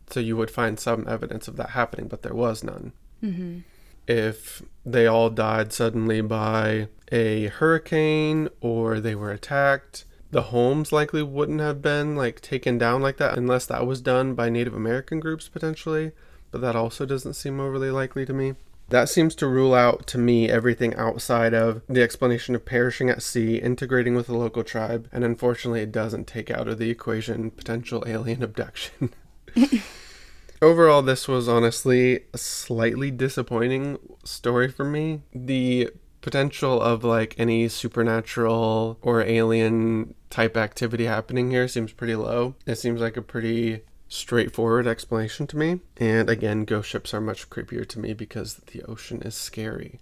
So 0.08 0.20
you 0.20 0.36
would 0.36 0.50
find 0.50 0.78
some 0.78 1.08
evidence 1.08 1.48
of 1.48 1.56
that 1.56 1.70
happening, 1.70 2.06
but 2.06 2.22
there 2.22 2.34
was 2.34 2.62
none. 2.62 2.92
Mm-hmm. 3.22 3.60
If 4.06 4.62
they 4.84 5.06
all 5.06 5.30
died 5.30 5.72
suddenly 5.72 6.20
by 6.20 6.88
a 7.10 7.46
hurricane 7.46 8.48
or 8.60 9.00
they 9.00 9.14
were 9.14 9.30
attacked, 9.30 10.04
the 10.30 10.42
homes 10.42 10.92
likely 10.92 11.22
wouldn't 11.22 11.60
have 11.60 11.82
been 11.82 12.16
like 12.16 12.40
taken 12.40 12.78
down 12.78 13.02
like 13.02 13.18
that 13.18 13.36
unless 13.36 13.66
that 13.66 13.86
was 13.86 14.00
done 14.00 14.34
by 14.34 14.48
Native 14.48 14.74
American 14.74 15.20
groups 15.20 15.48
potentially, 15.48 16.12
but 16.50 16.60
that 16.60 16.76
also 16.76 17.06
doesn't 17.06 17.34
seem 17.34 17.60
overly 17.60 17.90
likely 17.90 18.26
to 18.26 18.32
me. 18.32 18.54
That 18.92 19.08
seems 19.08 19.34
to 19.36 19.46
rule 19.46 19.72
out 19.72 20.06
to 20.08 20.18
me 20.18 20.50
everything 20.50 20.94
outside 20.96 21.54
of 21.54 21.80
the 21.88 22.02
explanation 22.02 22.54
of 22.54 22.66
perishing 22.66 23.08
at 23.08 23.22
sea, 23.22 23.56
integrating 23.56 24.14
with 24.14 24.28
a 24.28 24.36
local 24.36 24.62
tribe, 24.62 25.08
and 25.10 25.24
unfortunately, 25.24 25.80
it 25.80 25.92
doesn't 25.92 26.26
take 26.26 26.50
out 26.50 26.68
of 26.68 26.76
the 26.76 26.90
equation 26.90 27.50
potential 27.52 28.04
alien 28.06 28.42
abduction. 28.48 29.14
Overall, 30.62 31.00
this 31.00 31.26
was 31.26 31.48
honestly 31.48 32.24
a 32.34 32.38
slightly 32.38 33.10
disappointing 33.10 33.98
story 34.24 34.68
for 34.68 34.84
me. 34.84 35.22
The 35.34 35.88
potential 36.20 36.78
of 36.78 37.02
like 37.02 37.34
any 37.38 37.68
supernatural 37.68 38.98
or 39.00 39.22
alien 39.22 40.14
type 40.28 40.54
activity 40.54 41.06
happening 41.06 41.50
here 41.50 41.66
seems 41.66 41.94
pretty 41.94 42.14
low. 42.14 42.56
It 42.66 42.76
seems 42.76 43.00
like 43.00 43.16
a 43.16 43.22
pretty 43.22 43.84
straightforward 44.12 44.86
explanation 44.86 45.46
to 45.48 45.56
me. 45.56 45.80
And 45.96 46.28
again, 46.28 46.64
ghost 46.64 46.90
ships 46.90 47.14
are 47.14 47.20
much 47.20 47.48
creepier 47.48 47.88
to 47.88 47.98
me 47.98 48.12
because 48.12 48.56
the 48.56 48.82
ocean 48.82 49.22
is 49.22 49.34
scary. 49.34 50.00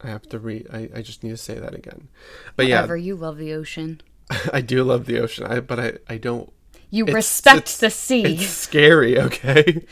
I 0.00 0.08
have 0.08 0.28
to 0.30 0.38
re. 0.38 0.66
I, 0.72 0.88
I 0.96 1.02
just 1.02 1.22
need 1.22 1.30
to 1.30 1.36
say 1.36 1.58
that 1.58 1.74
again. 1.74 2.08
But 2.56 2.66
Whatever, 2.66 2.96
yeah, 2.96 3.04
you 3.04 3.16
love 3.16 3.36
the 3.36 3.52
ocean. 3.52 4.00
I 4.52 4.60
do 4.60 4.82
love 4.82 5.06
the 5.06 5.20
ocean. 5.20 5.46
I 5.46 5.60
but 5.60 5.78
I 5.78 5.92
I 6.08 6.16
don't. 6.16 6.52
You 6.92 7.06
it's, 7.06 7.14
respect 7.14 7.62
it's, 7.62 7.78
the 7.78 7.90
sea. 7.90 8.34
It's 8.34 8.46
scary, 8.46 9.18
okay. 9.26 9.84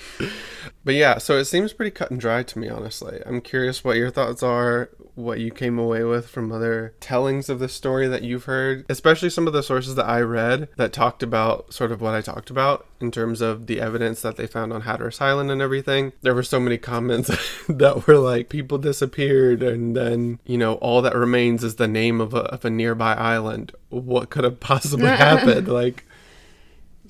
but 0.85 0.95
yeah, 0.95 1.19
so 1.19 1.39
it 1.39 1.47
seems 1.47 1.73
pretty 1.73 1.91
cut 1.91 2.11
and 2.11 2.21
dry 2.21 2.43
to 2.43 2.59
me, 2.59 2.69
honestly. 2.69 3.21
I'm 3.25 3.41
curious 3.41 3.83
what 3.83 3.97
your 3.97 4.11
thoughts 4.11 4.43
are 4.43 4.91
what 5.15 5.41
you 5.41 5.51
came 5.51 5.79
away 5.79 6.03
with 6.05 6.29
from 6.29 6.51
other 6.51 6.95
tellings 7.01 7.49
of 7.49 7.59
the 7.59 7.69
story 7.69 8.09
that 8.09 8.23
you've 8.23 8.45
heard, 8.45 8.85
especially 8.89 9.31
some 9.31 9.47
of 9.47 9.53
the 9.53 9.63
sources 9.63 9.95
that 9.95 10.07
I 10.07 10.21
read 10.21 10.69
that 10.77 10.93
talked 10.93 11.23
about 11.23 11.73
sort 11.73 11.93
of 11.93 12.01
what 12.01 12.15
I 12.15 12.21
talked 12.21 12.51
about 12.51 12.87
in 13.01 13.11
terms 13.11 13.41
of 13.41 13.67
the 13.67 13.81
evidence 13.81 14.23
that 14.23 14.37
they 14.37 14.47
found 14.47 14.73
on 14.73 14.83
Hatteras 14.83 15.21
Island 15.21 15.51
and 15.51 15.63
everything. 15.63 16.13
There 16.23 16.35
were 16.35 16.43
so 16.43 16.61
many 16.61 16.79
comments 16.79 17.31
that 17.69 18.07
were 18.07 18.19
like, 18.19 18.49
people 18.49 18.79
disappeared, 18.79 19.63
and 19.63 19.97
then, 19.97 20.39
you 20.45 20.59
know, 20.59 20.75
all 20.75 21.03
that 21.03 21.15
remains 21.15 21.65
is 21.65 21.77
the 21.77 21.89
name 21.89 22.21
of 22.21 22.35
a, 22.35 22.45
of 22.45 22.65
a 22.65 22.71
nearby 22.71 23.15
island. 23.15 23.73
What 23.89 24.31
could 24.31 24.45
have 24.45 24.61
possibly 24.61 25.07
happened? 25.09 25.69
Like, 25.69 26.05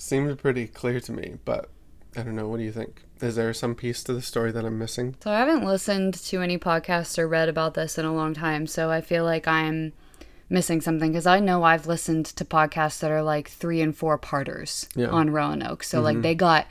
seemed 0.00 0.38
pretty 0.38 0.66
clear 0.66 0.98
to 1.00 1.12
me, 1.12 1.36
but 1.44 1.68
I 2.16 2.22
don't 2.22 2.34
know. 2.34 2.48
What 2.48 2.58
do 2.58 2.64
you 2.64 2.72
think? 2.72 3.04
Is 3.20 3.36
there 3.36 3.52
some 3.52 3.74
piece 3.74 4.02
to 4.04 4.14
the 4.14 4.22
story 4.22 4.50
that 4.52 4.64
I'm 4.64 4.78
missing? 4.78 5.14
So 5.22 5.30
I 5.30 5.38
haven't 5.38 5.64
listened 5.64 6.14
to 6.14 6.40
any 6.40 6.58
podcasts 6.58 7.18
or 7.18 7.28
read 7.28 7.48
about 7.48 7.74
this 7.74 7.98
in 7.98 8.04
a 8.04 8.14
long 8.14 8.34
time, 8.34 8.66
so 8.66 8.90
I 8.90 9.02
feel 9.02 9.24
like 9.24 9.46
I'm 9.46 9.92
missing 10.48 10.80
something 10.80 11.12
because 11.12 11.26
I 11.26 11.38
know 11.38 11.62
I've 11.62 11.86
listened 11.86 12.26
to 12.26 12.44
podcasts 12.44 12.98
that 13.00 13.10
are 13.10 13.22
like 13.22 13.48
three 13.48 13.80
and 13.80 13.96
four 13.96 14.18
parters 14.18 14.88
yeah. 14.96 15.08
on 15.08 15.30
Roanoke. 15.30 15.84
So 15.84 15.98
mm-hmm. 15.98 16.04
like 16.04 16.22
they 16.22 16.34
got 16.34 16.66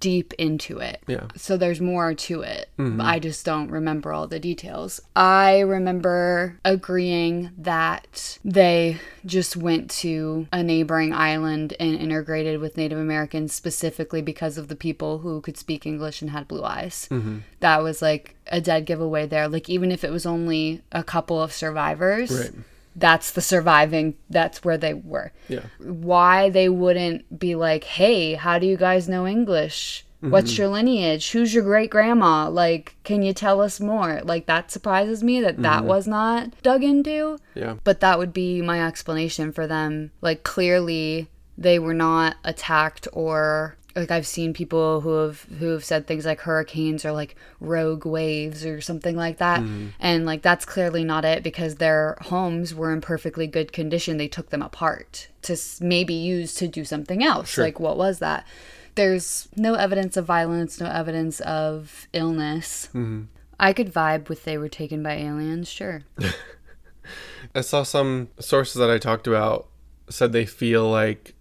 deep 0.00 0.32
into 0.34 0.78
it. 0.78 1.02
Yeah. 1.06 1.26
So 1.36 1.56
there's 1.56 1.80
more 1.80 2.14
to 2.14 2.42
it. 2.42 2.68
Mm-hmm. 2.78 3.00
I 3.00 3.18
just 3.18 3.44
don't 3.44 3.70
remember 3.70 4.12
all 4.12 4.26
the 4.26 4.38
details. 4.38 5.00
I 5.14 5.60
remember 5.60 6.58
agreeing 6.64 7.50
that 7.58 8.38
they 8.44 8.98
just 9.24 9.56
went 9.56 9.90
to 9.90 10.48
a 10.52 10.62
neighboring 10.62 11.12
island 11.12 11.74
and 11.78 11.94
integrated 11.96 12.60
with 12.60 12.76
Native 12.76 12.98
Americans 12.98 13.52
specifically 13.52 14.22
because 14.22 14.58
of 14.58 14.68
the 14.68 14.76
people 14.76 15.18
who 15.18 15.40
could 15.40 15.56
speak 15.56 15.86
English 15.86 16.20
and 16.22 16.30
had 16.30 16.48
blue 16.48 16.64
eyes. 16.64 17.08
Mm-hmm. 17.10 17.38
That 17.60 17.82
was 17.82 18.02
like 18.02 18.36
a 18.48 18.60
dead 18.60 18.86
giveaway 18.86 19.26
there. 19.26 19.48
Like 19.48 19.68
even 19.68 19.92
if 19.92 20.04
it 20.04 20.10
was 20.10 20.26
only 20.26 20.82
a 20.92 21.04
couple 21.04 21.40
of 21.40 21.52
survivors. 21.52 22.30
Right 22.30 22.64
that's 22.96 23.30
the 23.30 23.40
surviving 23.40 24.16
that's 24.30 24.64
where 24.64 24.78
they 24.78 24.94
were. 24.94 25.32
Yeah. 25.48 25.66
Why 25.78 26.50
they 26.50 26.68
wouldn't 26.68 27.38
be 27.38 27.54
like 27.54 27.84
hey 27.84 28.34
how 28.34 28.58
do 28.58 28.66
you 28.66 28.76
guys 28.76 29.08
know 29.08 29.26
english? 29.26 30.04
What's 30.20 30.52
mm-hmm. 30.52 30.62
your 30.62 30.70
lineage? 30.70 31.30
Who's 31.30 31.54
your 31.54 31.62
great 31.62 31.90
grandma 31.90 32.48
like 32.48 32.96
can 33.04 33.22
you 33.22 33.32
tell 33.32 33.60
us 33.60 33.78
more? 33.80 34.22
Like 34.24 34.46
that 34.46 34.70
surprises 34.70 35.22
me 35.22 35.40
that 35.40 35.62
that 35.62 35.80
mm-hmm. 35.80 35.88
was 35.88 36.08
not 36.08 36.50
dug 36.62 36.82
into. 36.82 37.38
Yeah. 37.54 37.76
But 37.84 38.00
that 38.00 38.18
would 38.18 38.32
be 38.32 38.62
my 38.62 38.84
explanation 38.84 39.52
for 39.52 39.66
them. 39.66 40.10
Like 40.20 40.42
clearly 40.42 41.28
they 41.58 41.78
were 41.78 41.94
not 41.94 42.36
attacked 42.44 43.08
or 43.12 43.76
like 43.96 44.10
I've 44.10 44.26
seen 44.26 44.52
people 44.52 45.00
who 45.00 45.14
have 45.14 45.42
who 45.58 45.68
have 45.68 45.84
said 45.84 46.06
things 46.06 46.26
like 46.26 46.40
hurricanes 46.40 47.04
or 47.04 47.12
like 47.12 47.34
rogue 47.60 48.04
waves 48.04 48.64
or 48.64 48.80
something 48.80 49.16
like 49.16 49.38
that 49.38 49.60
mm. 49.60 49.90
and 49.98 50.26
like 50.26 50.42
that's 50.42 50.64
clearly 50.64 51.02
not 51.02 51.24
it 51.24 51.42
because 51.42 51.76
their 51.76 52.18
homes 52.20 52.74
were 52.74 52.92
in 52.92 53.00
perfectly 53.00 53.46
good 53.46 53.72
condition 53.72 54.18
they 54.18 54.28
took 54.28 54.50
them 54.50 54.62
apart 54.62 55.28
to 55.42 55.56
maybe 55.80 56.14
use 56.14 56.54
to 56.54 56.68
do 56.68 56.84
something 56.84 57.24
else 57.24 57.50
sure. 57.50 57.64
like 57.64 57.80
what 57.80 57.96
was 57.96 58.18
that 58.18 58.46
there's 58.94 59.48
no 59.56 59.74
evidence 59.74 60.16
of 60.16 60.26
violence 60.26 60.78
no 60.78 60.86
evidence 60.86 61.40
of 61.40 62.06
illness 62.12 62.88
mm-hmm. 62.88 63.22
I 63.58 63.72
could 63.72 63.92
vibe 63.92 64.28
with 64.28 64.44
they 64.44 64.58
were 64.58 64.68
taken 64.68 65.02
by 65.02 65.14
aliens 65.14 65.68
sure 65.68 66.02
I 67.54 67.62
saw 67.62 67.84
some 67.84 68.28
sources 68.38 68.74
that 68.74 68.90
I 68.90 68.98
talked 68.98 69.26
about 69.26 69.68
said 70.10 70.32
they 70.32 70.44
feel 70.46 70.90
like 70.90 71.35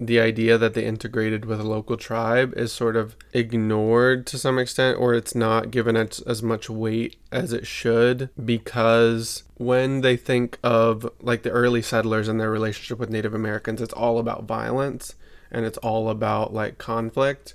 the 0.00 0.18
idea 0.18 0.56
that 0.56 0.72
they 0.72 0.86
integrated 0.86 1.44
with 1.44 1.60
a 1.60 1.68
local 1.68 1.98
tribe 1.98 2.54
is 2.56 2.72
sort 2.72 2.96
of 2.96 3.16
ignored 3.34 4.26
to 4.28 4.38
some 4.38 4.58
extent, 4.58 4.98
or 4.98 5.12
it's 5.12 5.34
not 5.34 5.70
given 5.70 5.94
as, 5.94 6.20
as 6.20 6.42
much 6.42 6.70
weight 6.70 7.16
as 7.30 7.52
it 7.52 7.66
should 7.66 8.30
because 8.42 9.44
when 9.58 10.00
they 10.00 10.16
think 10.16 10.58
of 10.64 11.10
like 11.20 11.42
the 11.42 11.50
early 11.50 11.82
settlers 11.82 12.28
and 12.28 12.40
their 12.40 12.50
relationship 12.50 12.98
with 12.98 13.10
Native 13.10 13.34
Americans, 13.34 13.82
it's 13.82 13.92
all 13.92 14.18
about 14.18 14.44
violence 14.44 15.14
and 15.50 15.66
it's 15.66 15.78
all 15.78 16.08
about 16.08 16.54
like 16.54 16.78
conflict. 16.78 17.54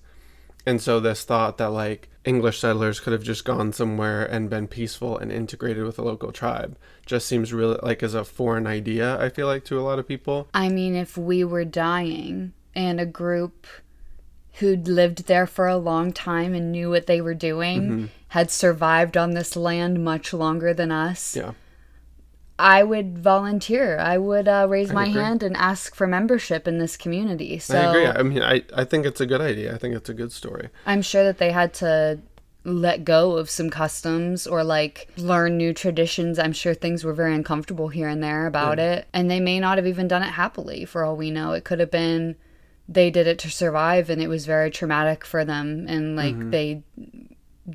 And 0.66 0.82
so 0.82 1.00
this 1.00 1.24
thought 1.24 1.58
that 1.58 1.70
like 1.70 2.10
English 2.24 2.60
settlers 2.60 3.00
could 3.00 3.14
have 3.14 3.24
just 3.24 3.46
gone 3.46 3.72
somewhere 3.72 4.26
and 4.26 4.50
been 4.50 4.68
peaceful 4.68 5.18
and 5.18 5.32
integrated 5.32 5.84
with 5.84 6.00
a 6.00 6.02
local 6.02 6.32
tribe 6.32 6.78
just 7.06 7.28
seems 7.28 7.54
really 7.54 7.78
like 7.84 8.02
as 8.02 8.16
a 8.16 8.24
foreign 8.24 8.66
idea, 8.66 9.20
I 9.22 9.30
feel 9.30 9.48
like 9.48 9.64
to 9.66 9.80
a 9.80 9.84
lot 9.84 10.00
of 10.00 10.08
people. 10.08 10.48
I 10.54 10.70
mean, 10.70 10.96
if 10.96 11.18
we 11.18 11.44
were 11.44 11.66
dying 11.66 12.54
and 12.74 13.00
a 13.00 13.06
group 13.06 13.68
who'd 14.54 14.88
lived 14.88 15.28
there 15.28 15.46
for 15.46 15.68
a 15.68 15.78
long 15.78 16.14
time 16.14 16.54
and 16.54 16.72
knew 16.72 16.90
what 16.90 17.08
they 17.08 17.22
were 17.22 17.34
doing 17.34 17.82
mm-hmm. 17.82 18.06
had 18.30 18.50
survived 18.50 19.18
on 19.18 19.32
this 19.32 19.56
land 19.56 20.04
much 20.04 20.34
longer 20.34 20.74
than 20.74 20.92
us. 20.92 21.36
Yeah. 21.36 21.52
I 22.58 22.84
would 22.84 23.18
volunteer. 23.18 23.98
I 24.00 24.18
would 24.18 24.48
uh, 24.48 24.68
raise 24.70 24.92
I 24.92 24.94
my 24.94 25.08
agree. 25.08 25.22
hand 25.22 25.44
and 25.44 25.58
ask 25.58 25.94
for 25.94 26.08
membership 26.08 26.68
in 26.68 26.78
this 26.78 26.96
community. 26.96 27.60
So 27.60 27.78
I 27.78 27.90
agree. 27.90 28.08
I 28.08 28.24
mean, 28.24 28.42
I, 28.42 28.64
I 28.74 28.86
think 28.86 29.06
it's 29.06 29.20
a 29.20 29.26
good 29.26 29.42
idea. 29.42 29.74
I 29.74 29.78
think 29.78 29.96
it's 29.96 30.10
a 30.10 30.14
good 30.14 30.32
story. 30.32 30.70
I'm 30.86 31.02
sure 31.02 31.24
that 31.24 31.38
they 31.38 31.52
had 31.52 31.74
to 31.76 32.20
let 32.64 33.06
go 33.06 33.38
of 33.38 33.50
some 33.50 33.70
customs 33.70 34.48
or 34.48 34.64
like 34.64 35.08
learn 35.18 35.58
new 35.58 35.74
traditions. 35.74 36.40
I'm 36.40 36.54
sure 36.54 36.74
things 36.74 37.04
were 37.04 37.14
very 37.14 37.36
uncomfortable 37.36 37.90
here 37.90 38.08
and 38.08 38.24
there 38.24 38.48
about 38.48 38.80
it. 38.80 39.08
And 39.14 39.30
they 39.30 39.40
may 39.40 39.60
not 39.60 39.78
have 39.78 39.86
even 39.86 40.08
done 40.08 40.24
it 40.24 40.32
happily 40.32 40.86
for 40.86 41.04
all 41.04 41.16
we 41.16 41.32
know. 41.32 41.52
It 41.52 41.64
could 41.64 41.80
have 41.80 41.92
been 41.92 42.36
they 42.88 43.10
did 43.10 43.28
it 43.28 43.40
to 43.40 43.50
survive 43.50 44.10
and 44.10 44.22
it 44.22 44.28
was 44.28 44.46
very 44.46 44.70
traumatic 44.70 45.26
for 45.26 45.44
them 45.44 45.86
and 45.88 46.16
like 46.16 46.52
they 46.52 46.84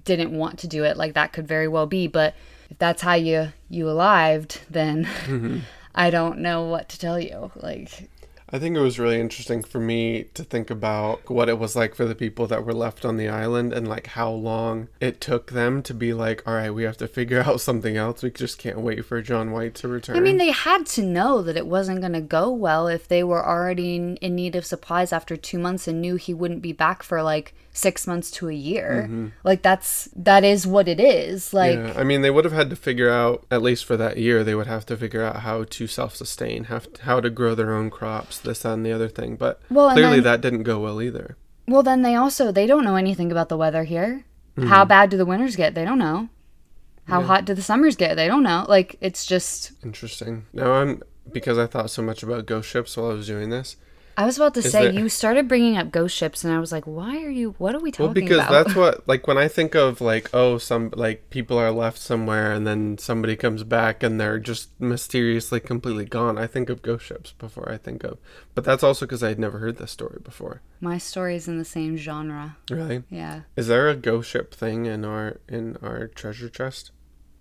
didn't 0.04 0.32
want 0.32 0.58
to 0.60 0.68
do 0.68 0.84
it. 0.84 0.96
Like 0.96 1.14
that 1.14 1.32
could 1.32 1.46
very 1.46 1.68
well 1.68 1.86
be. 1.86 2.06
But 2.06 2.34
if 2.70 2.78
that's 2.78 3.02
how 3.02 3.14
you 3.14 3.52
you 3.68 3.88
arrived, 3.88 4.60
then 4.70 5.04
mm-hmm. 5.04 5.58
I 5.94 6.10
don't 6.10 6.38
know 6.38 6.64
what 6.64 6.88
to 6.90 6.98
tell 6.98 7.18
you. 7.20 7.50
Like 7.56 8.08
I 8.52 8.58
think 8.58 8.76
it 8.76 8.80
was 8.80 8.98
really 8.98 9.20
interesting 9.20 9.62
for 9.62 9.78
me 9.78 10.24
to 10.34 10.42
think 10.42 10.70
about 10.70 11.28
what 11.30 11.48
it 11.48 11.58
was 11.58 11.76
like 11.76 11.94
for 11.94 12.04
the 12.04 12.14
people 12.14 12.46
that 12.48 12.64
were 12.64 12.72
left 12.72 13.04
on 13.04 13.16
the 13.16 13.28
island 13.28 13.72
and 13.72 13.86
like 13.86 14.08
how 14.08 14.30
long 14.30 14.88
it 15.00 15.20
took 15.20 15.52
them 15.52 15.82
to 15.84 15.94
be 15.94 16.12
like, 16.12 16.42
all 16.46 16.54
right, 16.54 16.70
we 16.70 16.82
have 16.82 16.96
to 16.98 17.08
figure 17.08 17.42
out 17.46 17.60
something 17.60 17.96
else. 17.96 18.22
We 18.22 18.30
just 18.30 18.58
can't 18.58 18.80
wait 18.80 19.04
for 19.04 19.22
John 19.22 19.52
White 19.52 19.74
to 19.76 19.88
return. 19.88 20.16
I 20.16 20.20
mean, 20.20 20.38
they 20.38 20.50
had 20.50 20.86
to 20.86 21.02
know 21.02 21.42
that 21.42 21.56
it 21.56 21.66
wasn't 21.66 22.00
going 22.00 22.12
to 22.12 22.20
go 22.20 22.50
well 22.50 22.88
if 22.88 23.06
they 23.06 23.22
were 23.22 23.44
already 23.44 23.96
in, 23.96 24.16
in 24.16 24.34
need 24.34 24.56
of 24.56 24.66
supplies 24.66 25.12
after 25.12 25.36
two 25.36 25.58
months 25.58 25.86
and 25.86 26.00
knew 26.00 26.16
he 26.16 26.34
wouldn't 26.34 26.62
be 26.62 26.72
back 26.72 27.02
for 27.02 27.22
like 27.22 27.54
six 27.72 28.06
months 28.06 28.30
to 28.30 28.48
a 28.48 28.54
year. 28.54 29.04
Mm-hmm. 29.04 29.28
Like 29.44 29.62
that's 29.62 30.08
that 30.16 30.44
is 30.44 30.66
what 30.66 30.88
it 30.88 31.00
is. 31.00 31.54
Like 31.54 31.78
yeah, 31.78 31.94
I 31.96 32.04
mean, 32.04 32.22
they 32.22 32.30
would 32.30 32.44
have 32.44 32.52
had 32.52 32.70
to 32.70 32.76
figure 32.76 33.10
out, 33.10 33.44
at 33.50 33.62
least 33.62 33.84
for 33.84 33.96
that 33.96 34.18
year, 34.18 34.42
they 34.44 34.54
would 34.54 34.66
have 34.66 34.86
to 34.86 34.96
figure 34.96 35.22
out 35.22 35.36
how 35.36 35.64
to 35.64 35.86
self 35.86 36.16
sustain, 36.16 36.64
have 36.64 36.88
how 37.02 37.20
to 37.20 37.30
grow 37.30 37.54
their 37.54 37.74
own 37.74 37.90
crops, 37.90 38.38
this, 38.42 38.60
that, 38.60 38.72
and 38.74 38.84
the 38.86 38.92
other 38.92 39.08
thing. 39.08 39.36
But 39.36 39.60
Well, 39.70 39.90
clearly 39.92 40.16
then- 40.20 40.24
that 40.24 40.40
didn't 40.40 40.62
go 40.64 40.78
well 40.80 41.00
either. 41.02 41.36
well, 41.66 41.82
then 41.82 42.02
they 42.02 42.14
also 42.14 42.50
they 42.52 42.66
don't 42.66 42.84
know 42.84 42.96
anything 42.96 43.30
about 43.30 43.48
the 43.48 43.56
weather 43.56 43.84
here. 43.84 44.24
Mm-hmm. 44.56 44.68
How 44.68 44.84
bad 44.84 45.10
do 45.10 45.16
the 45.16 45.24
winters 45.26 45.56
get? 45.56 45.74
They 45.74 45.84
don't 45.84 45.98
know. 45.98 46.28
How 47.06 47.22
hot 47.22 47.44
do 47.44 47.54
the 47.54 47.62
summers 47.62 47.96
get? 47.96 48.14
They 48.16 48.28
don't 48.28 48.42
know. 48.44 48.64
Like 48.68 48.96
it's 49.00 49.26
just. 49.26 49.72
Interesting. 49.82 50.46
Now 50.52 50.72
I'm, 50.74 51.02
because 51.32 51.58
I 51.58 51.66
thought 51.66 51.90
so 51.90 52.02
much 52.02 52.22
about 52.22 52.46
ghost 52.46 52.68
ships 52.68 52.96
while 52.96 53.10
I 53.10 53.14
was 53.14 53.26
doing 53.26 53.50
this. 53.50 53.76
I 54.20 54.26
was 54.26 54.36
about 54.36 54.52
to 54.54 54.62
say 54.62 54.84
there- 54.90 54.92
you 54.92 55.08
started 55.08 55.48
bringing 55.48 55.76
up 55.78 55.90
ghost 55.90 56.14
ships, 56.16 56.44
and 56.44 56.52
I 56.52 56.58
was 56.60 56.70
like, 56.72 56.84
why 56.84 57.24
are 57.24 57.30
you? 57.30 57.54
What 57.58 57.74
are 57.74 57.80
we 57.80 57.90
talking 57.90 58.04
about?" 58.04 58.14
Well, 58.16 58.28
because 58.28 58.38
about? 58.46 58.50
that's 58.64 58.76
what 59.00 59.08
like 59.08 59.26
when 59.26 59.38
I 59.38 59.48
think 59.48 59.74
of 59.74 60.00
like 60.00 60.28
oh 60.34 60.58
some 60.58 60.90
like 60.94 61.30
people 61.30 61.56
are 61.58 61.70
left 61.70 61.98
somewhere 61.98 62.52
and 62.52 62.66
then 62.66 62.98
somebody 62.98 63.34
comes 63.36 63.62
back 63.64 64.02
and 64.02 64.20
they're 64.20 64.38
just 64.38 64.78
mysteriously 64.80 65.58
completely 65.60 66.04
gone. 66.04 66.36
I 66.38 66.46
think 66.46 66.68
of 66.68 66.82
ghost 66.82 67.06
ships 67.06 67.32
before 67.38 67.70
I 67.72 67.78
think 67.78 68.04
of, 68.04 68.18
but 68.54 68.64
that's 68.64 68.82
also 68.82 69.06
because 69.06 69.22
I 69.22 69.28
had 69.28 69.38
never 69.38 69.58
heard 69.58 69.78
this 69.78 69.90
story 69.90 70.18
before. 70.22 70.60
My 70.80 70.98
story 70.98 71.36
is 71.36 71.48
in 71.48 71.58
the 71.58 71.64
same 71.64 71.96
genre. 71.96 72.56
Really, 72.70 73.02
Yeah. 73.10 73.42
is 73.56 73.68
there 73.68 73.88
a 73.88 73.96
ghost 73.96 74.28
ship 74.30 74.52
thing 74.54 74.84
in 74.86 75.04
our 75.04 75.38
in 75.48 75.76
our 75.82 76.06
treasure 76.08 76.48
chest? 76.50 76.90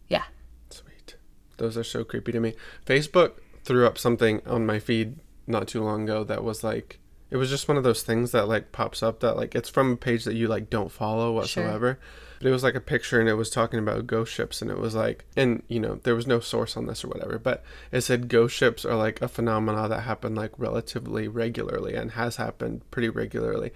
Yeah. 0.08 0.24
Sweet, 0.70 1.16
those 1.58 1.78
are 1.78 1.84
so 1.84 2.04
creepy 2.04 2.32
to 2.32 2.40
me. 2.40 2.54
Facebook 2.86 3.34
threw 3.66 3.86
up 3.86 3.98
something 3.98 4.42
on 4.48 4.66
my 4.66 4.80
feed 4.80 5.18
not 5.50 5.68
too 5.68 5.84
long 5.84 6.04
ago 6.04 6.24
that 6.24 6.44
was 6.44 6.64
like. 6.64 7.00
It 7.32 7.38
was 7.38 7.52
just 7.52 7.68
one 7.68 7.78
of 7.78 7.84
those 7.84 8.02
things 8.02 8.32
that 8.32 8.48
like 8.48 8.72
pops 8.72 9.04
up 9.04 9.20
that 9.20 9.38
like 9.38 9.54
it's 9.54 9.70
from 9.70 9.92
a 9.92 9.98
page 9.98 10.24
that 10.24 10.34
you 10.34 10.48
like 10.48 10.72
don't 10.72 10.92
follow 10.92 11.32
whatsoever. 11.32 12.00
But 12.40 12.48
it 12.48 12.52
was 12.52 12.64
like 12.64 12.74
a 12.74 12.82
picture 12.82 13.20
and 13.20 13.30
it 13.30 13.36
was 13.36 13.52
talking 13.52 13.78
about 13.78 14.08
ghost 14.08 14.34
ships 14.34 14.64
and 14.64 14.72
it 14.72 14.80
was 14.80 14.96
like 14.96 15.26
and 15.38 15.62
you 15.68 15.80
know, 15.80 16.00
there 16.02 16.16
was 16.16 16.26
no 16.26 16.40
source 16.40 16.76
on 16.76 16.88
this 16.88 17.04
or 17.04 17.10
whatever, 17.10 17.38
but 17.38 17.64
it 17.92 18.02
said 18.02 18.30
ghost 18.30 18.56
ships 18.56 18.84
are 18.84 18.96
like 18.96 19.22
a 19.22 19.28
phenomena 19.28 19.88
that 19.88 20.02
happen 20.02 20.34
like 20.34 20.54
relatively 20.58 21.28
regularly 21.28 21.94
and 21.94 22.14
has 22.14 22.38
happened 22.38 22.82
pretty 22.90 23.10
regularly. 23.10 23.74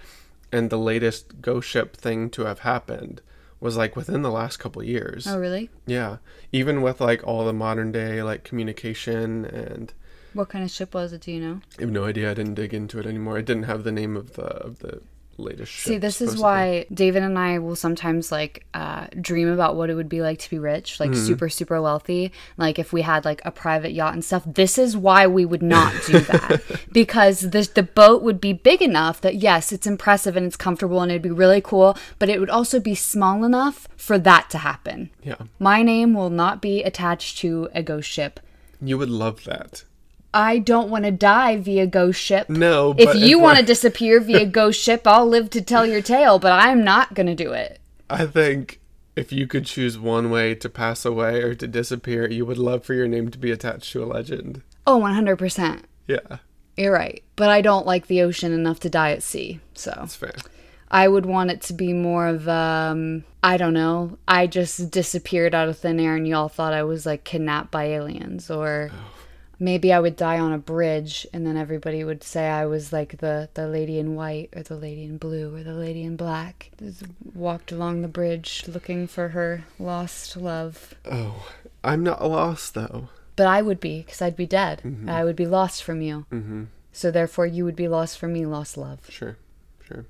And 0.51 0.71
the 0.71 0.79
latest 0.79 1.39
ghost 1.41 1.69
ship 1.69 1.95
thing 1.95 2.31
to 2.31 2.45
have 2.45 2.59
happened 2.59 3.21
was 3.59 3.77
like 3.77 3.95
within 3.95 4.23
the 4.23 4.31
last 4.31 4.57
couple 4.57 4.83
years. 4.83 5.27
Oh, 5.27 5.39
really? 5.39 5.69
Yeah. 5.85 6.17
Even 6.51 6.81
with 6.81 6.99
like 6.99 7.25
all 7.25 7.45
the 7.45 7.53
modern 7.53 7.91
day 7.91 8.23
like 8.23 8.43
communication 8.43 9.45
and 9.45 9.93
What 10.33 10.49
kind 10.49 10.63
of 10.63 10.71
ship 10.71 10.93
was 10.93 11.13
it? 11.13 11.21
Do 11.21 11.31
you 11.31 11.39
know? 11.39 11.61
I 11.77 11.81
have 11.81 11.91
no 11.91 12.05
idea. 12.05 12.31
I 12.31 12.33
didn't 12.33 12.55
dig 12.55 12.73
into 12.73 12.99
it 12.99 13.05
anymore. 13.05 13.37
It 13.37 13.45
didn't 13.45 13.63
have 13.63 13.83
the 13.83 13.91
name 13.91 14.15
of 14.17 14.33
the 14.33 14.43
of 14.45 14.79
the 14.79 15.01
latest 15.37 15.71
ship. 15.71 15.87
See, 15.89 15.97
this 15.97 16.21
is 16.21 16.37
why 16.37 16.85
David 16.93 17.23
and 17.23 17.39
I 17.39 17.57
will 17.57 17.75
sometimes 17.75 18.31
like 18.31 18.67
uh, 18.75 19.07
dream 19.19 19.47
about 19.49 19.75
what 19.75 19.89
it 19.89 19.95
would 19.95 20.07
be 20.07 20.21
like 20.21 20.37
to 20.39 20.49
be 20.49 20.59
rich, 20.59 20.99
like 20.99 21.09
Mm-hmm. 21.09 21.25
super, 21.25 21.49
super 21.49 21.81
wealthy. 21.81 22.31
Like 22.55 22.77
if 22.77 22.93
we 22.93 23.01
had 23.01 23.25
like 23.25 23.41
a 23.43 23.49
private 23.49 23.93
yacht 23.93 24.13
and 24.13 24.23
stuff. 24.23 24.43
This 24.45 24.77
is 24.77 24.95
why 24.95 25.25
we 25.25 25.43
would 25.43 25.63
not 25.63 25.91
do 26.05 26.19
that 26.31 26.61
because 26.91 27.49
the 27.49 27.67
the 27.73 27.81
boat 27.81 28.21
would 28.21 28.39
be 28.39 28.53
big 28.53 28.81
enough 28.83 29.21
that 29.21 29.35
yes, 29.35 29.71
it's 29.71 29.87
impressive 29.87 30.37
and 30.37 30.45
it's 30.45 30.55
comfortable 30.55 31.01
and 31.01 31.11
it'd 31.11 31.23
be 31.23 31.31
really 31.31 31.61
cool, 31.61 31.97
but 32.19 32.29
it 32.29 32.39
would 32.39 32.51
also 32.51 32.79
be 32.79 32.93
small 32.93 33.43
enough 33.43 33.87
for 33.97 34.19
that 34.19 34.51
to 34.51 34.59
happen. 34.59 35.09
Yeah. 35.23 35.37
My 35.57 35.81
name 35.81 36.13
will 36.13 36.29
not 36.29 36.61
be 36.61 36.83
attached 36.83 37.39
to 37.39 37.69
a 37.73 37.81
ghost 37.81 38.07
ship. 38.09 38.39
You 38.79 38.99
would 38.99 39.09
love 39.09 39.45
that. 39.45 39.83
I 40.33 40.59
don't 40.59 40.89
want 40.89 41.05
to 41.05 41.11
die 41.11 41.57
via 41.57 41.85
ghost 41.85 42.19
ship. 42.19 42.49
No, 42.49 42.95
If 42.97 43.15
you 43.15 43.39
want 43.39 43.59
to 43.59 43.65
disappear 43.65 44.19
via 44.19 44.45
ghost 44.59 44.81
ship, 44.81 45.05
I'll 45.05 45.27
live 45.27 45.49
to 45.51 45.61
tell 45.61 45.85
your 45.85 46.01
tale, 46.01 46.39
but 46.39 46.51
I'm 46.51 46.83
not 46.83 47.13
going 47.13 47.27
to 47.27 47.35
do 47.35 47.53
it. 47.53 47.79
I 48.09 48.25
think 48.25 48.79
if 49.15 49.31
you 49.31 49.45
could 49.47 49.65
choose 49.65 49.97
one 49.99 50.31
way 50.31 50.55
to 50.55 50.69
pass 50.69 51.05
away 51.05 51.41
or 51.41 51.53
to 51.55 51.67
disappear, 51.67 52.29
you 52.29 52.45
would 52.45 52.57
love 52.57 52.83
for 52.83 52.93
your 52.93 53.07
name 53.07 53.29
to 53.29 53.37
be 53.37 53.51
attached 53.51 53.91
to 53.93 54.03
a 54.03 54.05
legend. 54.05 54.61
Oh, 54.87 54.99
100%. 54.99 55.83
Yeah, 56.07 56.37
You're 56.75 56.91
right. 56.91 57.23
But 57.35 57.49
I 57.49 57.61
don't 57.61 57.85
like 57.85 58.07
the 58.07 58.21
ocean 58.23 58.51
enough 58.51 58.79
to 58.81 58.89
die 58.89 59.11
at 59.11 59.23
sea. 59.23 59.59
So 59.73 59.93
that's 59.95 60.15
fair. 60.15 60.33
I 60.91 61.07
would 61.07 61.25
want 61.25 61.49
it 61.51 61.61
to 61.63 61.73
be 61.73 61.93
more 61.93 62.27
of, 62.27 62.47
um, 62.47 63.23
I 63.41 63.57
don't 63.57 63.73
know. 63.73 64.17
I 64.27 64.47
just 64.47 64.91
disappeared 64.91 65.55
out 65.55 65.69
of 65.69 65.77
thin 65.77 65.99
air 65.99 66.15
and 66.15 66.27
y'all 66.27 66.49
thought 66.49 66.73
I 66.73 66.83
was 66.83 67.05
like 67.05 67.23
kidnapped 67.23 67.71
by 67.71 67.85
aliens. 67.85 68.51
Or 68.51 68.91
maybe 69.59 69.93
I 69.93 69.99
would 69.99 70.15
die 70.15 70.39
on 70.39 70.51
a 70.51 70.57
bridge 70.57 71.25
and 71.33 71.45
then 71.45 71.57
everybody 71.57 72.03
would 72.03 72.23
say 72.23 72.49
I 72.49 72.65
was 72.65 72.91
like 72.91 73.19
the, 73.19 73.49
the 73.53 73.67
lady 73.67 73.99
in 73.99 74.15
white 74.15 74.49
or 74.55 74.63
the 74.63 74.75
lady 74.75 75.03
in 75.03 75.17
blue 75.17 75.55
or 75.55 75.63
the 75.63 75.73
lady 75.73 76.03
in 76.03 76.15
black. 76.15 76.71
Just 76.77 77.03
walked 77.33 77.71
along 77.71 78.01
the 78.01 78.07
bridge 78.07 78.63
looking 78.67 79.07
for 79.07 79.29
her 79.29 79.65
lost 79.79 80.37
love. 80.37 80.93
Oh, 81.09 81.47
I'm 81.83 82.03
not 82.03 82.23
lost 82.23 82.73
though. 82.73 83.09
But 83.35 83.47
I 83.47 83.61
would 83.61 83.79
be, 83.79 84.01
because 84.01 84.21
I'd 84.21 84.35
be 84.35 84.45
dead. 84.45 85.07
I 85.07 85.23
would 85.23 85.35
be 85.35 85.47
lost 85.47 85.83
from 85.83 86.01
you. 86.01 86.25
Mm-hmm. 86.31 86.65
So 86.91 87.09
therefore, 87.09 87.47
you 87.47 87.65
would 87.65 87.75
be 87.75 87.87
lost 87.87 88.19
from 88.19 88.33
me, 88.33 88.45
lost 88.45 88.77
love. 88.77 88.99
Sure, 89.09 89.37
sure. 89.83 90.05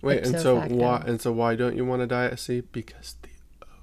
Wait, 0.00 0.24
and 0.24 0.40
so 0.40 0.58
facto. 0.58 0.74
why? 0.74 1.02
And 1.06 1.20
so 1.20 1.32
why 1.32 1.54
don't 1.54 1.76
you 1.76 1.84
want 1.84 2.00
to 2.00 2.06
die 2.06 2.24
at 2.24 2.38
sea? 2.38 2.62
Because 2.62 3.16
the 3.20 3.28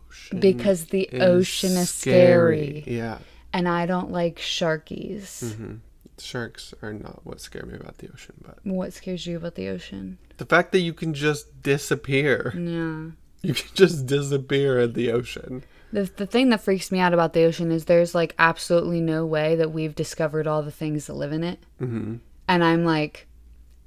ocean. 0.10 0.40
Because 0.40 0.86
the 0.86 1.08
ocean 1.14 1.72
is 1.74 1.92
scary. 1.92 2.84
Yeah, 2.88 3.20
And 3.54 3.68
I 3.68 3.86
don't 3.86 4.12
like 4.12 4.38
sharkies. 4.38 5.44
Mm-hmm. 5.44 5.74
sharks 6.18 6.74
are 6.82 6.94
not 6.94 7.26
what 7.26 7.42
scare 7.42 7.64
me 7.66 7.76
about 7.76 7.98
the 7.98 8.10
ocean, 8.14 8.36
but 8.46 8.60
What 8.64 8.94
scares 8.94 9.26
you 9.28 9.38
about 9.38 9.56
the 9.56 9.68
ocean? 9.70 10.18
the 10.38 10.46
fact 10.46 10.72
that 10.72 10.80
you 10.80 10.94
can 10.94 11.14
just 11.14 11.62
disappear. 11.62 12.54
Yeah. 12.56 13.12
You 13.44 13.54
can 13.56 13.70
just 13.76 14.06
disappear 14.06 14.80
in 14.80 14.94
the 14.94 15.12
ocean. 15.12 15.64
The, 15.92 16.04
the 16.04 16.26
thing 16.26 16.50
that 16.50 16.62
freaks 16.62 16.92
me 16.92 17.00
out 17.00 17.14
about 17.14 17.34
the 17.34 17.44
ocean 17.44 17.72
is 17.72 17.86
there's 17.86 18.16
like 18.16 18.34
absolutely 18.40 19.02
no 19.02 19.26
way 19.26 19.56
that 19.56 19.72
we've 19.72 19.94
discovered 19.96 20.48
all 20.48 20.62
the 20.64 20.72
things 20.72 21.08
that 21.08 21.14
live 21.16 21.32
in 21.34 21.44
it. 21.44 21.60
hmm 21.80 22.16
And 22.48 22.64
I'm 22.64 22.86
like, 22.86 23.28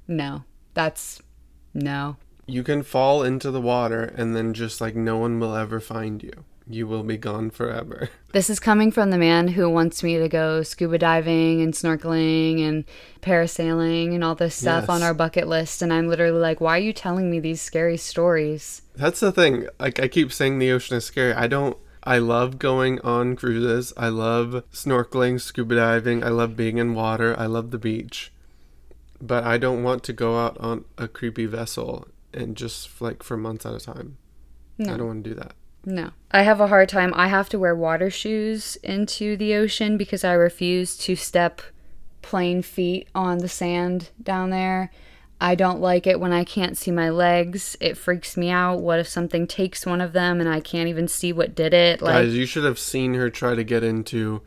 no, 0.07 0.43
that's 0.73 1.21
no. 1.73 2.17
You 2.47 2.63
can 2.63 2.83
fall 2.83 3.23
into 3.23 3.49
the 3.49 3.59
water 3.61 4.03
and 4.03 4.35
then 4.35 4.53
just 4.53 4.79
like 4.81 4.95
no 4.95 5.17
one 5.17 5.39
will 5.39 5.55
ever 5.55 5.79
find 5.79 6.21
you. 6.21 6.43
You 6.67 6.87
will 6.87 7.03
be 7.03 7.17
gone 7.17 7.49
forever. 7.51 8.09
This 8.35 8.49
is 8.49 8.59
coming 8.59 8.91
from 8.91 9.11
the 9.11 9.17
man 9.17 9.47
who 9.47 9.69
wants 9.69 10.03
me 10.03 10.17
to 10.17 10.27
go 10.27 10.61
scuba 10.61 10.97
diving 10.97 11.61
and 11.61 11.73
snorkeling 11.73 12.59
and 12.67 12.83
parasailing 13.21 14.13
and 14.13 14.25
all 14.25 14.35
this 14.35 14.55
stuff 14.55 14.83
Yes. 14.83 14.89
on 14.89 15.01
our 15.03 15.13
bucket 15.13 15.47
list. 15.47 15.81
And 15.81 15.93
I'm 15.93 16.09
literally 16.09 16.39
like, 16.39 16.59
why 16.59 16.75
are 16.77 16.81
you 16.81 16.91
telling 16.91 17.31
me 17.31 17.39
these 17.39 17.61
scary 17.61 17.95
stories? 17.95 18.81
That's 18.93 19.21
the 19.21 19.31
thing. 19.31 19.67
Like 19.79 20.01
I 20.01 20.09
keep 20.09 20.33
saying 20.33 20.59
the 20.59 20.71
ocean 20.73 20.97
is 20.97 21.05
scary. 21.05 21.31
I 21.33 21.47
don't 21.47 21.77
I 22.03 22.17
love 22.17 22.59
going 22.59 22.99
on 23.01 23.37
cruises. 23.37 23.93
I 23.95 24.09
love 24.09 24.63
snorkeling, 24.73 25.39
scuba 25.39 25.75
diving. 25.75 26.21
I 26.21 26.29
love 26.29 26.57
being 26.57 26.77
in 26.77 26.93
water. 26.93 27.39
I 27.39 27.45
love 27.45 27.71
the 27.71 27.77
beach. 27.79 28.33
But 29.21 29.45
I 29.45 29.57
don't 29.57 29.81
want 29.81 30.03
to 30.03 30.13
go 30.13 30.37
out 30.37 30.57
on 30.59 30.83
a 30.97 31.07
creepy 31.07 31.45
vessel 31.45 32.07
and 32.33 32.57
just 32.57 33.01
like 33.01 33.23
for 33.23 33.37
months 33.37 33.65
at 33.65 33.73
a 33.73 33.79
time. 33.79 34.17
No. 34.77 34.93
I 34.93 34.97
don't 34.97 35.07
want 35.07 35.23
to 35.23 35.29
do 35.29 35.35
that. 35.37 35.53
No. 35.85 36.11
I 36.31 36.41
have 36.41 36.59
a 36.59 36.67
hard 36.67 36.89
time. 36.89 37.13
I 37.15 37.27
have 37.27 37.47
to 37.49 37.59
wear 37.59 37.75
water 37.75 38.09
shoes 38.09 38.75
into 38.77 39.37
the 39.37 39.53
ocean 39.55 39.97
because 39.97 40.23
I 40.23 40.33
refuse 40.33 40.97
to 40.97 41.15
step 41.15 41.61
plain 42.21 42.61
feet 42.61 43.07
on 43.13 43.37
the 43.37 43.47
sand 43.47 44.09
down 44.21 44.49
there. 44.49 44.91
I 45.39 45.55
don't 45.55 45.81
like 45.81 46.07
it 46.07 46.19
when 46.19 46.31
I 46.33 46.43
can't 46.43 46.77
see 46.77 46.91
my 46.91 47.09
legs. 47.09 47.77
It 47.79 47.97
freaks 47.97 48.35
me 48.35 48.49
out. 48.49 48.79
What 48.79 48.99
if 48.99 49.07
something 49.07 49.47
takes 49.47 49.85
one 49.85 50.01
of 50.01 50.13
them 50.13 50.39
and 50.39 50.49
I 50.49 50.59
can't 50.59 50.89
even 50.89 51.07
see 51.07 51.33
what 51.33 51.53
did 51.53 51.73
it? 51.73 52.01
Like 52.01 52.13
Guys, 52.13 52.33
you 52.33 52.45
should 52.45 52.63
have 52.63 52.79
seen 52.79 53.13
her 53.13 53.29
try 53.29 53.53
to 53.53 53.63
get 53.63 53.83
into 53.83 54.41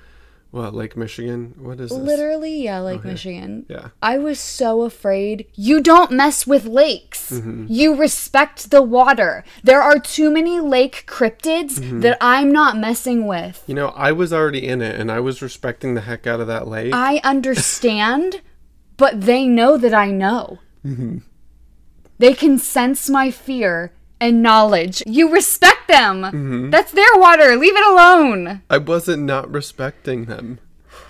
What, 0.51 0.75
Lake 0.75 0.97
Michigan? 0.97 1.55
What 1.59 1.79
is 1.79 1.91
this? 1.91 1.99
Literally, 1.99 2.63
yeah, 2.63 2.81
Lake 2.81 3.05
Michigan. 3.05 3.67
Yeah. 3.69 3.89
I 4.03 4.17
was 4.17 4.41
so 4.41 4.83
afraid. 4.83 5.47
You 5.55 5.83
don't 5.83 6.11
mess 6.11 6.47
with 6.47 6.65
lakes. 6.65 7.31
Mm-hmm. 7.31 7.67
You 7.69 7.95
respect 7.95 8.71
the 8.71 8.81
water. 8.81 9.45
There 9.63 9.83
are 9.83 9.99
too 9.99 10.31
many 10.31 10.59
lake 10.59 11.05
cryptids 11.07 11.79
Mm-hmm. 11.79 12.01
that 12.01 12.17
I'm 12.21 12.51
not 12.51 12.79
messing 12.79 13.27
with. 13.27 13.63
You 13.67 13.75
know, 13.75 13.89
I 13.89 14.13
was 14.13 14.33
already 14.33 14.67
in 14.67 14.81
it 14.81 14.99
and 14.99 15.13
I 15.13 15.21
was 15.21 15.43
respecting 15.43 15.95
the 15.95 16.01
heck 16.03 16.27
out 16.27 16.41
of 16.41 16.47
that 16.47 16.67
lake. 16.67 16.95
I 16.95 17.21
understand, 17.23 18.41
but 18.97 19.21
they 19.21 19.47
know 19.47 19.77
that 19.77 19.93
I 19.93 20.11
know. 20.11 20.59
Mm-hmm. 20.85 21.19
They 22.19 22.33
can 22.35 22.59
sense 22.59 23.11
my 23.11 23.31
fear 23.31 23.93
and 24.21 24.43
knowledge. 24.43 25.03
You 25.07 25.33
respect 25.33 25.89
them. 25.89 26.23
Mm-hmm. 26.23 26.71
That's 26.71 26.93
their 26.93 27.15
water. 27.17 27.57
Leave 27.57 27.77
it 27.77 27.87
alone. 27.87 28.63
I 28.69 28.79
wasn't 28.79 29.23
not 29.25 29.51
respecting 29.51 30.25
them 30.27 30.59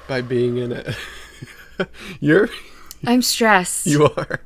by 0.06 0.20
being 0.20 0.56
in 0.58 0.72
it. 0.72 0.96
You're 2.20 2.48
I'm 3.06 3.22
stressed. 3.22 3.86
you 3.86 4.04
are. 4.04 4.40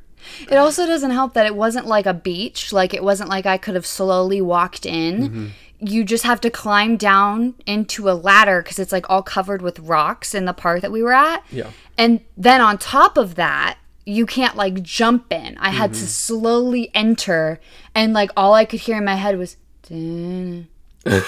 It 0.51 0.57
also 0.57 0.87
doesn't 0.87 1.11
help 1.11 1.35
that 1.35 1.47
it 1.47 1.55
wasn't 1.55 1.87
like 1.87 2.07
a 2.07 2.15
beach. 2.15 2.73
Like 2.73 2.95
it 2.95 3.03
wasn't 3.03 3.31
like 3.31 3.47
I 3.47 3.59
could 3.59 3.75
have 3.75 3.87
slowly 3.87 4.41
walked 4.41 4.87
in. 4.87 5.53
You 5.79 6.05
just 6.05 6.25
have 6.25 6.41
to 6.43 6.51
climb 6.51 6.97
down 6.97 7.55
into 7.67 8.09
a 8.09 8.13
ladder 8.13 8.63
because 8.63 8.79
it's 8.79 8.93
like 8.93 9.09
all 9.11 9.23
covered 9.23 9.63
with 9.63 9.81
rocks 9.81 10.35
in 10.35 10.45
the 10.45 10.53
part 10.53 10.83
that 10.83 10.93
we 10.93 11.03
were 11.03 11.13
at. 11.13 11.43
Yeah. 11.51 11.71
And 11.99 12.21
then 12.37 12.61
on 12.61 12.79
top 12.79 13.17
of 13.17 13.35
that, 13.35 13.79
you 14.05 14.27
can't 14.27 14.57
like 14.57 14.83
jump 14.83 15.33
in. 15.33 15.57
I 15.59 15.71
had 15.71 15.93
to 15.95 15.99
mm-hmm. 15.99 16.07
slowly 16.07 16.91
enter, 16.95 17.61
and 17.95 18.13
like 18.13 18.31
all 18.37 18.55
I 18.55 18.65
could 18.65 18.81
hear 18.81 18.99
in 18.99 19.05
my 19.05 19.17
head 19.17 19.39
was. 19.39 19.57
Dun, 19.89 20.69
dun, 21.05 21.27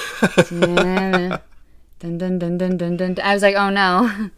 dun, 2.00 2.18
dun, 2.18 2.38
dun, 2.38 2.56
dun, 2.58 2.76
dun, 2.76 2.96
dun. 2.96 3.16
I 3.24 3.34
was 3.34 3.42
like, 3.42 3.56
oh 3.56 3.70
no. 3.70 4.30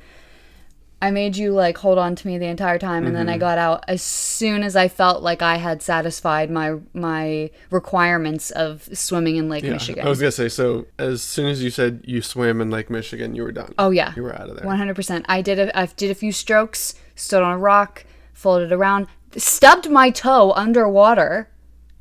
I 1.00 1.10
made 1.10 1.36
you 1.36 1.52
like 1.52 1.76
hold 1.76 1.98
on 1.98 2.16
to 2.16 2.26
me 2.26 2.38
the 2.38 2.46
entire 2.46 2.78
time, 2.78 3.06
and 3.06 3.14
then 3.14 3.28
I 3.28 3.36
got 3.36 3.58
out 3.58 3.84
as 3.86 4.00
soon 4.00 4.62
as 4.62 4.74
I 4.76 4.88
felt 4.88 5.22
like 5.22 5.42
I 5.42 5.56
had 5.56 5.82
satisfied 5.82 6.50
my 6.50 6.76
my 6.94 7.50
requirements 7.70 8.50
of 8.50 8.88
swimming 8.94 9.36
in 9.36 9.50
Lake 9.50 9.64
Yeah. 9.64 9.72
Michigan. 9.72 10.06
I 10.06 10.08
was 10.08 10.18
gonna 10.18 10.32
say, 10.32 10.48
so 10.48 10.86
as 10.98 11.22
soon 11.22 11.48
as 11.48 11.62
you 11.62 11.68
said 11.68 12.00
you 12.06 12.22
swam 12.22 12.62
in 12.62 12.70
Lake 12.70 12.88
Michigan, 12.88 13.34
you 13.34 13.42
were 13.42 13.52
done. 13.52 13.74
oh 13.78 13.90
yeah, 13.90 14.14
You 14.16 14.22
were 14.22 14.34
out 14.34 14.48
of 14.48 14.56
there. 14.56 14.66
One 14.66 14.78
hundred 14.78 14.96
percent. 14.96 15.26
I 15.28 15.42
did 15.42 15.58
a 15.58 15.78
I 15.78 15.84
did 15.84 16.10
a 16.10 16.14
few 16.14 16.32
strokes, 16.32 16.94
stood 17.14 17.42
on 17.42 17.52
a 17.52 17.58
rock, 17.58 18.06
folded 18.36 18.70
around, 18.70 19.06
stubbed 19.36 19.90
my 19.90 20.10
toe 20.10 20.52
underwater 20.52 21.48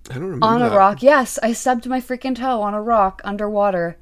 I 0.09 0.15
don't 0.15 0.23
remember. 0.23 0.45
on 0.45 0.61
a 0.61 0.69
that. 0.69 0.75
rock. 0.77 1.01
Yes, 1.01 1.39
I 1.41 1.53
stubbed 1.53 1.87
my 1.87 2.01
freaking 2.01 2.35
toe 2.35 2.61
on 2.61 2.73
a 2.73 2.81
rock 2.81 3.21
underwater. 3.23 3.97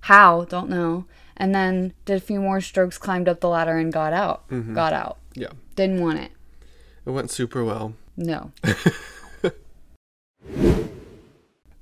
How? 0.00 0.44
Don't 0.44 0.68
know. 0.68 1.06
And 1.36 1.54
then 1.54 1.94
did 2.04 2.16
a 2.16 2.20
few 2.20 2.40
more 2.40 2.60
strokes, 2.60 2.98
climbed 2.98 3.28
up 3.28 3.40
the 3.40 3.48
ladder, 3.48 3.76
and 3.76 3.92
got 3.92 4.12
out. 4.12 4.48
Mm-hmm. 4.48 4.74
Got 4.74 4.92
out. 4.92 5.18
Yeah. 5.34 5.52
Didn't 5.76 6.00
want 6.00 6.18
it. 6.18 6.32
It 7.04 7.10
went 7.10 7.30
super 7.30 7.62
well. 7.64 7.94
No. 8.16 8.52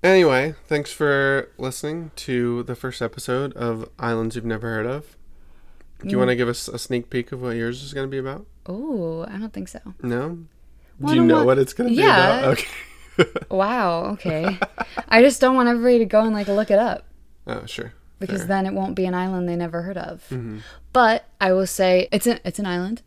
Anyway, 0.03 0.55
thanks 0.67 0.93
for 0.93 1.49
listening 1.57 2.11
to 2.15 2.63
the 2.65 2.75
first 2.75 3.01
episode 3.01 3.55
of 3.55 3.89
Islands 3.99 4.37
You've 4.37 4.45
Never 4.45 4.69
Heard 4.69 4.85
of. 4.85 5.17
Do 6.01 6.09
Mm. 6.09 6.11
you 6.13 6.19
want 6.19 6.29
to 6.31 6.37
give 6.37 6.49
us 6.49 6.69
a 6.69 6.79
sneak 6.79 7.09
peek 7.11 7.33
of 7.33 7.41
what 7.43 7.51
yours 7.57 7.83
is 7.83 7.93
going 7.95 8.07
to 8.07 8.11
be 8.11 8.19
about? 8.19 8.47
Oh, 8.67 9.25
I 9.29 9.39
don't 9.39 9.53
think 9.53 9.69
so. 9.69 9.81
No? 10.03 10.39
Do 11.05 11.15
you 11.15 11.25
know 11.25 11.39
what- 11.39 11.47
what 11.47 11.59
it's 11.59 11.73
going 11.73 11.91
to 11.91 11.97
be 11.97 12.03
about? 12.03 12.45
Okay. 12.45 12.67
Wow. 13.49 14.07
Okay. 14.15 14.59
I 15.09 15.23
just 15.23 15.41
don't 15.41 15.55
want 15.55 15.69
everybody 15.69 15.99
to 16.01 16.05
go 16.05 16.23
and 16.23 16.33
like 16.35 16.49
look 16.49 16.71
it 16.73 16.81
up. 16.81 17.05
oh, 17.47 17.65
sure. 17.65 17.93
because 18.19 18.41
Fair. 18.41 18.49
then 18.49 18.67
it 18.67 18.73
won't 18.75 18.97
be 18.97 19.07
an 19.07 19.15
island 19.15 19.49
they 19.49 19.55
never 19.55 19.83
heard 19.83 19.97
of. 19.99 20.25
Mm-hmm. 20.31 20.59
But 20.93 21.25
I 21.41 21.53
will 21.53 21.67
say 21.69 22.09
it's 22.11 22.27
an 22.27 22.41
it's 22.45 22.59
an 22.59 22.67
island, 22.67 23.03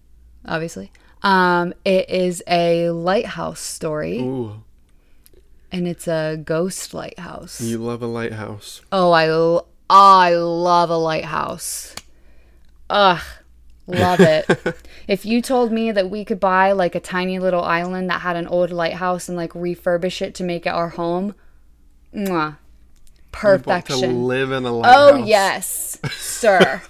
obviously. 0.45 0.91
Um, 1.23 1.73
it 1.84 2.10
is 2.10 2.41
a 2.47 2.89
lighthouse 2.91 3.60
story, 3.60 4.19
Ooh, 4.19 4.63
and 5.73 5.88
it's 5.89 6.08
a 6.08 6.38
ghost 6.41 6.93
lighthouse. 6.93 7.60
you 7.60 7.78
love 7.78 8.02
a 8.02 8.08
lighthouse. 8.08 8.82
oh, 8.93 9.12
I 9.12 9.26
I 9.89 10.36
love 10.36 10.89
a 10.89 10.97
lighthouse. 10.97 11.95
Ugh, 12.89 13.21
love 13.86 14.19
it. 14.19 14.50
if 15.08 15.26
you 15.26 15.41
told 15.41 15.71
me 15.71 15.91
that 15.91 16.10
we 16.10 16.23
could 16.23 16.39
buy 16.39 16.71
like 16.71 16.95
a 16.95 17.00
tiny 17.00 17.39
little 17.39 17.63
island 17.63 18.10
that 18.10 18.21
had 18.21 18.36
an 18.36 18.47
old 18.47 18.71
lighthouse 18.71 19.28
and 19.28 19.38
like 19.38 19.52
refurbish 19.54 20.21
it 20.21 20.36
to 20.36 20.43
make 20.43 20.65
it 20.65 20.69
our 20.69 20.89
home, 20.89 21.36
mwah, 22.13 22.58
perfection. 23.32 24.02
to 24.02 24.08
live 24.08 24.52
in 24.52 24.65
a 24.65 24.71
oh, 24.71 24.78
lighthouse. 24.78 25.12
Oh 25.12 25.17
yes, 25.17 26.00
sir. 26.12 26.82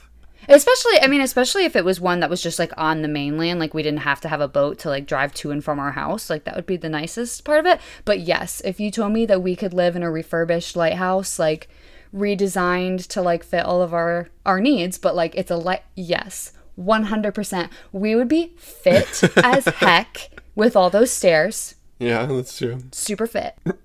especially, 0.48 1.02
I 1.02 1.08
mean, 1.08 1.22
especially 1.22 1.66
if 1.66 1.76
it 1.76 1.84
was 1.84 2.00
one 2.00 2.20
that 2.20 2.30
was 2.30 2.42
just 2.42 2.60
like 2.60 2.72
on 2.78 3.02
the 3.02 3.08
mainland, 3.08 3.60
like 3.60 3.74
we 3.74 3.84
didn't 3.84 4.02
have 4.02 4.22
to 4.22 4.30
have 4.30 4.42
a 4.42 4.48
boat 4.48 4.80
to 4.80 4.90
like 4.90 5.06
drive 5.06 5.34
to 5.36 5.52
and 5.52 5.64
from 5.64 5.80
our 5.80 5.92
house. 5.92 6.30
Like 6.30 6.44
that 6.46 6.56
would 6.56 6.66
be 6.66 6.78
the 6.78 6.90
nicest 6.90 7.44
part 7.44 7.60
of 7.60 7.66
it. 7.66 7.82
But 8.06 8.20
yes, 8.20 8.62
if 8.64 8.80
you 8.80 8.92
told 8.92 9.14
me 9.14 9.26
that 9.26 9.42
we 9.42 9.56
could 9.56 9.74
live 9.74 9.96
in 9.96 10.04
a 10.04 10.12
refurbished 10.12 10.76
lighthouse, 10.76 11.40
like 11.40 11.68
redesigned 12.14 13.08
to 13.08 13.22
like 13.22 13.44
fit 13.44 13.66
all 13.66 13.82
of 13.82 13.94
our 13.94 14.30
our 14.46 14.60
needs, 14.60 14.98
but 14.98 15.16
like 15.16 15.36
it's 15.36 15.52
a 15.52 15.58
light, 15.58 15.84
yes, 15.96 16.54
one 16.76 17.04
hundred 17.06 17.34
percent, 17.34 17.72
we 17.92 18.16
would 18.16 18.28
be 18.28 18.54
fit 18.58 19.24
as 19.44 19.66
heck 19.66 20.30
with 20.56 20.76
all 20.76 20.90
those 20.90 21.12
stairs. 21.12 21.76
Yeah, 22.00 22.26
that's 22.26 22.58
true. 22.58 22.80
Super 22.92 23.28
fit. 23.28 23.58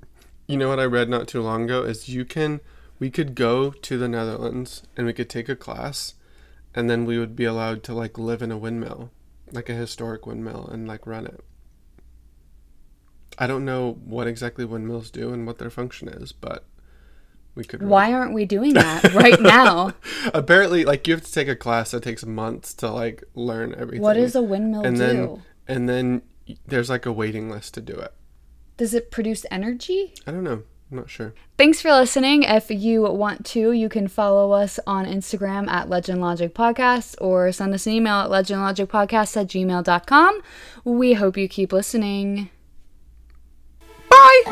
You 0.49 0.59
know 0.59 0.69
what 0.69 0.81
I 0.81 0.85
read 0.85 1.09
not 1.09 1.29
too 1.29 1.41
long 1.41 1.65
ago 1.65 1.83
is 1.85 2.09
you 2.09 2.25
can 2.25 2.61
we 2.99 3.11
could 3.11 3.35
go 3.35 3.71
to 3.71 3.97
the 3.97 4.09
Netherlands 4.09 4.83
and 4.97 5.07
we 5.07 5.13
could 5.13 5.31
take 5.31 5.49
a 5.49 5.57
class 5.57 6.15
and 6.75 6.91
then 6.91 7.05
we 7.05 7.19
would 7.19 7.35
be 7.35 7.45
allowed 7.45 7.83
to 7.85 7.95
like 7.95 8.19
live 8.19 8.43
in 8.43 8.53
a 8.53 8.59
windmill, 8.59 9.11
like 9.51 9.69
a 9.69 9.75
historic 9.75 10.27
windmill 10.27 10.69
and 10.71 10.87
like 10.87 11.07
run 11.07 11.27
it. 11.27 11.43
I 13.39 13.47
don't 13.47 13.65
know 13.65 13.93
what 14.05 14.27
exactly 14.27 14.65
windmills 14.65 15.11
do 15.11 15.33
and 15.33 15.47
what 15.47 15.59
their 15.59 15.71
function 15.71 16.09
is, 16.09 16.33
but 16.33 16.65
we 17.55 17.65
could. 17.65 17.83
Why 17.83 18.13
aren't 18.13 18.33
we 18.33 18.47
doing 18.47 18.75
that 18.75 19.13
right 19.13 19.41
now? 19.41 19.95
Apparently, 20.35 20.85
like 20.85 21.07
you 21.07 21.15
have 21.15 21.25
to 21.25 21.33
take 21.33 21.49
a 21.49 21.57
class 21.57 21.91
that 21.91 22.03
takes 22.03 22.25
months 22.25 22.73
to 22.75 22.91
like 22.91 23.25
learn 23.35 23.75
everything. 23.77 24.03
What 24.03 24.15
does 24.15 24.35
a 24.35 24.43
windmill 24.43 24.85
and 24.85 24.97
do? 24.97 25.03
Then, 25.03 25.43
and 25.69 25.89
then 25.89 26.23
there's 26.67 26.89
like 26.89 27.05
a 27.05 27.13
waiting 27.13 27.51
list 27.51 27.75
to 27.75 27.81
do 27.81 27.95
it. 27.95 28.15
Does 28.79 28.95
it 28.95 29.11
produce 29.11 29.45
energy? 29.51 30.15
I 30.27 30.31
don't 30.31 30.45
know. 30.45 30.63
I'm 30.91 30.99
not 30.99 31.09
sure. 31.09 31.35
Thanks 31.57 31.81
for 31.81 31.91
listening. 31.91 32.43
If 32.43 32.71
you 32.71 33.03
want 33.03 33.47
to, 33.47 33.73
you 33.73 33.89
can 33.89 34.09
follow 34.09 34.53
us 34.53 34.79
on 34.87 35.07
Instagram 35.07 35.67
at 35.69 35.89
Legend 35.89 36.21
Logic 36.21 36.53
Podcast 36.55 37.15
or 37.19 37.51
send 37.51 37.73
us 37.73 37.87
an 37.87 37.95
email 37.95 38.17
at 38.17 38.29
legendlogicpodcast 38.29 39.41
at 39.41 39.47
gmail.com. 39.47 40.43
We 40.85 41.15
hope 41.15 41.39
you 41.39 41.49
keep 41.49 41.73
listening. 41.73 42.51
Bye! 44.11 44.43